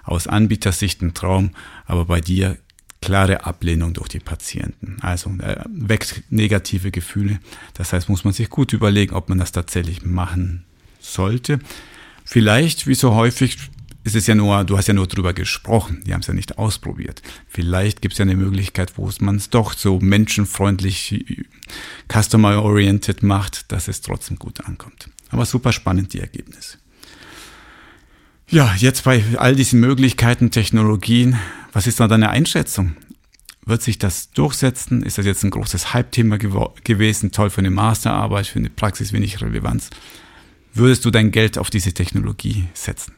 aus 0.06 0.28
Anbietersicht 0.28 1.02
ein 1.02 1.13
Traum, 1.13 1.52
aber 1.86 2.06
bei 2.06 2.22
dir 2.22 2.58
klare 3.02 3.46
Ablehnung 3.46 3.94
durch 3.94 4.08
die 4.08 4.20
Patienten. 4.20 4.98
Also 5.02 5.30
äh, 5.39 5.63
weckt 5.68 6.24
negative 6.30 6.91
Gefühle. 6.91 7.39
Das 7.76 7.94
heißt, 7.94 8.10
muss 8.10 8.24
man 8.24 8.34
sich 8.34 8.50
gut 8.50 8.74
überlegen, 8.74 9.13
ob 9.13 9.30
man 9.30 9.38
das 9.38 9.52
tatsächlich 9.52 10.04
machen 10.04 10.65
sollte. 11.00 11.60
Vielleicht, 12.24 12.88
wie 12.88 12.96
so 12.96 13.13
häufig, 13.13 13.58
ist 14.04 14.15
es 14.15 14.28
ja 14.28 14.36
nur, 14.36 14.63
du 14.63 14.78
hast 14.78 14.88
ja 14.88 14.94
nur 14.94 15.08
drüber 15.08 15.34
gesprochen, 15.34 16.04
die 16.06 16.13
haben 16.13 16.22
es 16.22 16.28
ja 16.28 16.34
nicht 16.34 16.58
ausprobiert. 16.58 17.22
Vielleicht 17.48 18.02
gibt 18.02 18.13
es 18.13 18.18
ja 18.20 18.24
eine 18.24 18.36
Möglichkeit, 18.36 18.98
wo 18.98 19.10
man 19.20 19.36
es 19.36 19.50
doch 19.50 19.74
so 19.74 20.00
menschenfreundlich, 20.00 21.26
customer-oriented 22.12 23.24
macht, 23.24 23.72
dass 23.72 23.88
es 23.88 24.02
trotzdem 24.02 24.38
gut 24.38 24.62
ankommt. 24.62 25.10
Aber 25.30 25.46
super 25.46 25.74
spannend, 25.74 26.13
die 26.13 26.20
Ergebnisse. 26.20 26.78
Ja, 28.49 28.73
jetzt 28.77 29.03
bei 29.03 29.23
all 29.38 29.55
diesen 29.55 29.79
Möglichkeiten, 29.79 30.51
Technologien, 30.51 31.39
was 31.73 31.88
ist 31.88 31.99
da 31.99 32.08
deine 32.08 32.29
Einschätzung? 32.29 32.95
Wird 33.65 33.81
sich 33.81 33.97
das 33.97 34.29
durchsetzen? 34.29 35.01
Ist 35.01 35.17
das 35.17 35.25
jetzt 35.25 35.43
ein 35.43 35.49
großes 35.49 35.93
Hype-Thema 35.93 36.38
gewesen? 36.38 37.31
Toll 37.31 37.49
für 37.49 37.60
eine 37.60 37.71
Masterarbeit, 37.71 38.45
für 38.45 38.60
eine 38.60 38.69
Praxis 38.69 39.12
wenig 39.12 39.41
Relevanz. 39.41 39.89
Würdest 40.73 41.03
du 41.05 41.10
dein 41.10 41.31
Geld 41.31 41.58
auf 41.58 41.71
diese 41.71 41.93
Technologie 41.93 42.67
setzen? 42.75 43.15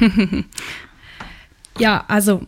ja, 1.78 2.04
also 2.08 2.46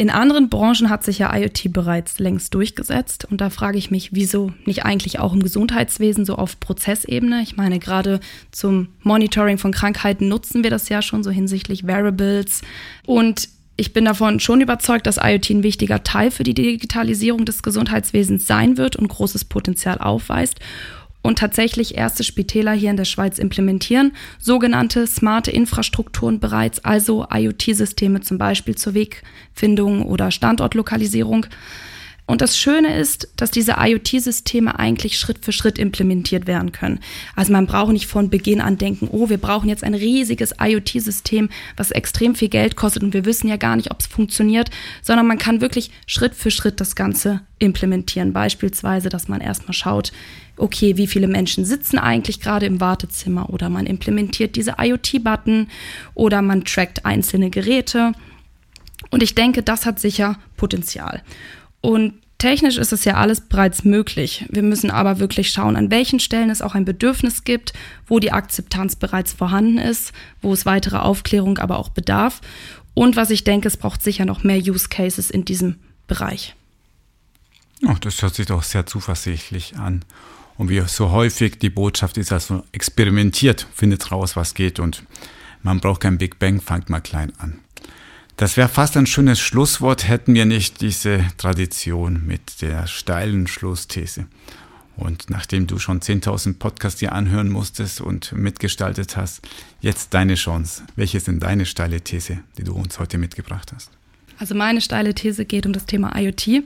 in 0.00 0.10
anderen 0.10 0.48
Branchen 0.48 0.90
hat 0.90 1.02
sich 1.02 1.18
ja 1.18 1.36
IoT 1.36 1.72
bereits 1.72 2.20
längst 2.20 2.54
durchgesetzt. 2.54 3.26
Und 3.28 3.40
da 3.40 3.50
frage 3.50 3.78
ich 3.78 3.90
mich, 3.90 4.14
wieso 4.14 4.52
nicht 4.64 4.84
eigentlich 4.84 5.18
auch 5.18 5.32
im 5.32 5.42
Gesundheitswesen 5.42 6.24
so 6.24 6.36
auf 6.36 6.60
Prozessebene? 6.60 7.42
Ich 7.42 7.56
meine, 7.56 7.80
gerade 7.80 8.20
zum 8.52 8.88
Monitoring 9.02 9.58
von 9.58 9.72
Krankheiten 9.72 10.28
nutzen 10.28 10.62
wir 10.62 10.70
das 10.70 10.88
ja 10.88 11.02
schon 11.02 11.24
so 11.24 11.32
hinsichtlich 11.32 11.84
Variables 11.84 12.62
und 13.06 13.48
ich 13.80 13.92
bin 13.92 14.04
davon 14.04 14.40
schon 14.40 14.60
überzeugt, 14.60 15.06
dass 15.06 15.20
IoT 15.22 15.50
ein 15.50 15.62
wichtiger 15.62 16.02
Teil 16.02 16.32
für 16.32 16.42
die 16.42 16.54
Digitalisierung 16.54 17.44
des 17.44 17.62
Gesundheitswesens 17.62 18.44
sein 18.44 18.76
wird 18.76 18.96
und 18.96 19.06
großes 19.06 19.44
Potenzial 19.44 19.98
aufweist 19.98 20.58
und 21.22 21.38
tatsächlich 21.38 21.96
erste 21.96 22.24
Spitäler 22.24 22.72
hier 22.72 22.90
in 22.90 22.96
der 22.96 23.04
Schweiz 23.04 23.38
implementieren, 23.38 24.12
sogenannte 24.38 25.06
smarte 25.06 25.50
Infrastrukturen 25.50 26.40
bereits, 26.40 26.84
also 26.84 27.26
IoT-Systeme 27.30 28.20
zum 28.20 28.38
Beispiel 28.38 28.76
zur 28.76 28.94
Wegfindung 28.94 30.02
oder 30.02 30.30
Standortlokalisierung. 30.30 31.46
Und 32.28 32.42
das 32.42 32.58
Schöne 32.58 32.94
ist, 32.94 33.28
dass 33.36 33.50
diese 33.50 33.76
IoT-Systeme 33.78 34.78
eigentlich 34.78 35.18
Schritt 35.18 35.42
für 35.42 35.50
Schritt 35.50 35.78
implementiert 35.78 36.46
werden 36.46 36.72
können. 36.72 37.00
Also 37.34 37.54
man 37.54 37.66
braucht 37.66 37.90
nicht 37.92 38.06
von 38.06 38.28
Beginn 38.28 38.60
an 38.60 38.76
denken, 38.76 39.08
oh, 39.10 39.30
wir 39.30 39.38
brauchen 39.38 39.70
jetzt 39.70 39.82
ein 39.82 39.94
riesiges 39.94 40.54
IoT-System, 40.60 41.48
was 41.78 41.90
extrem 41.90 42.34
viel 42.34 42.50
Geld 42.50 42.76
kostet 42.76 43.02
und 43.02 43.14
wir 43.14 43.24
wissen 43.24 43.48
ja 43.48 43.56
gar 43.56 43.76
nicht, 43.76 43.90
ob 43.90 44.00
es 44.00 44.06
funktioniert, 44.06 44.70
sondern 45.00 45.26
man 45.26 45.38
kann 45.38 45.62
wirklich 45.62 45.90
Schritt 46.06 46.34
für 46.34 46.50
Schritt 46.50 46.82
das 46.82 46.94
Ganze 46.94 47.40
implementieren. 47.58 48.34
Beispielsweise, 48.34 49.08
dass 49.08 49.28
man 49.28 49.40
erstmal 49.40 49.72
schaut, 49.72 50.12
okay, 50.60 50.96
wie 50.96 51.06
viele 51.06 51.28
Menschen 51.28 51.64
sitzen 51.64 51.98
eigentlich 51.98 52.40
gerade 52.40 52.66
im 52.66 52.80
Wartezimmer 52.80 53.50
oder 53.50 53.68
man 53.68 53.86
implementiert 53.86 54.56
diese 54.56 54.76
IoT-Button 54.78 55.68
oder 56.14 56.42
man 56.42 56.64
trackt 56.64 57.04
einzelne 57.04 57.50
Geräte. 57.50 58.12
Und 59.10 59.22
ich 59.22 59.34
denke, 59.34 59.62
das 59.62 59.86
hat 59.86 60.00
sicher 60.00 60.38
Potenzial. 60.56 61.22
Und 61.80 62.14
technisch 62.38 62.78
ist 62.78 62.92
es 62.92 63.04
ja 63.04 63.14
alles 63.14 63.40
bereits 63.40 63.84
möglich. 63.84 64.44
Wir 64.48 64.62
müssen 64.62 64.90
aber 64.90 65.18
wirklich 65.18 65.50
schauen, 65.50 65.76
an 65.76 65.90
welchen 65.90 66.20
Stellen 66.20 66.50
es 66.50 66.62
auch 66.62 66.74
ein 66.74 66.84
Bedürfnis 66.84 67.44
gibt, 67.44 67.72
wo 68.06 68.18
die 68.18 68.32
Akzeptanz 68.32 68.96
bereits 68.96 69.32
vorhanden 69.32 69.78
ist, 69.78 70.12
wo 70.40 70.52
es 70.52 70.66
weitere 70.66 70.98
Aufklärung 70.98 71.58
aber 71.58 71.78
auch 71.78 71.88
bedarf. 71.90 72.40
Und 72.94 73.16
was 73.16 73.30
ich 73.30 73.44
denke, 73.44 73.68
es 73.68 73.76
braucht 73.76 74.02
sicher 74.02 74.24
noch 74.24 74.42
mehr 74.42 74.58
Use 74.58 74.88
Cases 74.88 75.30
in 75.30 75.44
diesem 75.44 75.76
Bereich. 76.06 76.54
Oh, 77.86 77.94
das 78.00 78.22
hört 78.22 78.34
sich 78.34 78.46
doch 78.46 78.62
sehr 78.62 78.86
zuversichtlich 78.86 79.76
an. 79.76 80.04
Und 80.58 80.68
wie 80.68 80.82
so 80.86 81.12
häufig, 81.12 81.58
die 81.60 81.70
Botschaft 81.70 82.18
ist 82.18 82.32
also 82.32 82.64
experimentiert, 82.72 83.66
findet 83.72 84.10
raus, 84.10 84.36
was 84.36 84.54
geht 84.54 84.80
und 84.80 85.04
man 85.62 85.80
braucht 85.80 86.02
kein 86.02 86.18
Big 86.18 86.38
Bang, 86.38 86.60
fangt 86.60 86.90
mal 86.90 87.00
klein 87.00 87.32
an. 87.38 87.60
Das 88.36 88.56
wäre 88.56 88.68
fast 88.68 88.96
ein 88.96 89.06
schönes 89.06 89.40
Schlusswort, 89.40 90.06
hätten 90.06 90.34
wir 90.34 90.44
nicht 90.44 90.80
diese 90.80 91.24
Tradition 91.38 92.26
mit 92.26 92.60
der 92.60 92.86
steilen 92.86 93.46
Schlussthese. 93.46 94.26
Und 94.96 95.30
nachdem 95.30 95.68
du 95.68 95.78
schon 95.78 96.00
10.000 96.00 96.58
Podcasts 96.58 96.98
dir 96.98 97.12
anhören 97.12 97.48
musstest 97.48 98.00
und 98.00 98.32
mitgestaltet 98.32 99.16
hast, 99.16 99.42
jetzt 99.80 100.12
deine 100.12 100.34
Chance. 100.34 100.82
Welche 100.96 101.20
denn 101.20 101.38
deine 101.38 101.66
steile 101.66 102.00
These, 102.00 102.40
die 102.56 102.64
du 102.64 102.74
uns 102.74 102.98
heute 102.98 103.18
mitgebracht 103.18 103.72
hast? 103.74 103.97
Also 104.38 104.54
meine 104.54 104.80
steile 104.80 105.14
These 105.14 105.44
geht 105.44 105.66
um 105.66 105.72
das 105.72 105.86
Thema 105.86 106.18
IoT. 106.18 106.62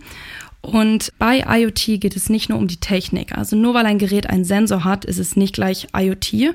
Und 0.64 1.12
bei 1.18 1.44
IoT 1.44 2.00
geht 2.00 2.14
es 2.14 2.30
nicht 2.30 2.48
nur 2.48 2.56
um 2.56 2.68
die 2.68 2.76
Technik. 2.76 3.37
Also 3.37 3.56
nur 3.56 3.74
weil 3.74 3.85
ein 3.85 3.98
Gerät 3.98 4.30
einen 4.30 4.44
Sensor 4.44 4.85
hat, 4.85 5.04
ist 5.04 5.18
es 5.18 5.35
nicht 5.35 5.54
gleich 5.54 5.88
IoT. 5.92 6.54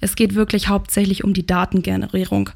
Es 0.00 0.14
geht 0.14 0.36
wirklich 0.36 0.68
hauptsächlich 0.68 1.24
um 1.24 1.34
die 1.34 1.44
Datengenerierung. 1.44 2.50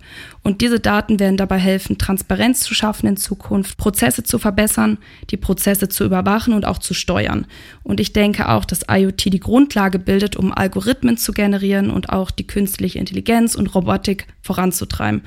Und 0.45 0.61
diese 0.61 0.79
Daten 0.79 1.19
werden 1.19 1.37
dabei 1.37 1.59
helfen, 1.59 1.99
Transparenz 1.99 2.61
zu 2.61 2.73
schaffen 2.73 3.09
in 3.09 3.17
Zukunft, 3.17 3.79
Prozesse 3.79 4.23
zu 4.23 4.39
verbessern, 4.39 4.99
die 5.31 5.37
Prozesse 5.37 5.89
zu 5.89 6.05
überwachen 6.05 6.55
und 6.55 6.65
auch 6.65 6.79
zu 6.79 6.95
steuern. 6.95 7.47
Und 7.83 7.99
ich 7.99 8.13
denke 8.13 8.49
auch, 8.49 8.65
dass 8.65 8.87
IoT 8.89 9.25
die 9.25 9.41
Grundlage 9.41 9.99
bildet, 9.99 10.37
um 10.37 10.53
Algorithmen 10.53 11.17
zu 11.17 11.33
generieren 11.33 11.91
und 11.91 12.11
auch 12.11 12.31
die 12.31 12.47
künstliche 12.47 13.01
Intelligenz 13.01 13.57
und 13.57 13.75
Robotik 13.75 14.29
voranzutreiben. 14.41 15.23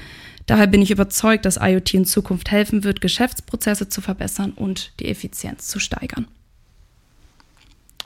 Daher 0.45 0.67
bin 0.67 0.81
ich 0.81 0.91
überzeugt, 0.91 1.45
dass 1.45 1.57
IoT 1.59 1.93
in 1.93 2.05
Zukunft 2.05 2.51
helfen 2.51 2.83
wird, 2.83 3.01
Geschäftsprozesse 3.01 3.89
zu 3.89 4.01
verbessern 4.01 4.51
und 4.51 4.91
die 4.99 5.07
Effizienz 5.07 5.67
zu 5.67 5.79
steigern. 5.79 6.27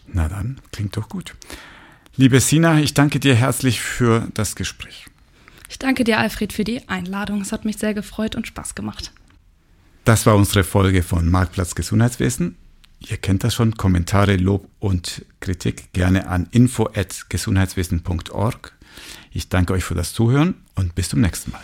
Na 0.08 0.30
dann, 0.30 0.60
klingt 0.72 0.96
doch 0.98 1.10
gut. 1.10 1.36
Liebe 2.16 2.40
Sina, 2.40 2.80
ich 2.80 2.94
danke 2.94 3.20
dir 3.20 3.36
herzlich 3.36 3.82
für 3.82 4.30
das 4.34 4.56
Gespräch. 4.56 5.06
Ich 5.70 5.80
danke 5.80 6.04
dir, 6.04 6.18
Alfred, 6.18 6.52
für 6.52 6.64
die 6.64 6.90
Einladung. 6.90 7.42
Es 7.42 7.52
hat 7.52 7.66
mich 7.66 7.78
sehr 7.78 7.94
gefreut 7.94 8.36
und 8.36 8.48
Spaß 8.48 8.74
gemacht. 8.74 9.12
Das 10.04 10.26
war 10.26 10.36
unsere 10.36 10.64
Folge 10.64 11.04
von 11.04 11.30
Marktplatz 11.30 11.76
Gesundheitswesen. 11.76 12.56
Ihr 13.00 13.18
kennt 13.18 13.44
das 13.44 13.54
schon. 13.54 13.76
Kommentare, 13.76 14.38
Lob 14.38 14.68
und 14.80 15.24
Kritik 15.40 15.94
gerne 15.94 16.28
an 16.28 16.48
info@gesundheitswesen.org. 16.52 18.74
Ich 19.32 19.50
danke 19.50 19.74
euch 19.74 19.84
für 19.84 19.94
das 19.96 20.14
Zuhören 20.14 20.56
und 20.76 20.96
bis 20.96 21.10
zum 21.10 21.22
nächsten 21.22 21.52
Mal. 21.52 21.62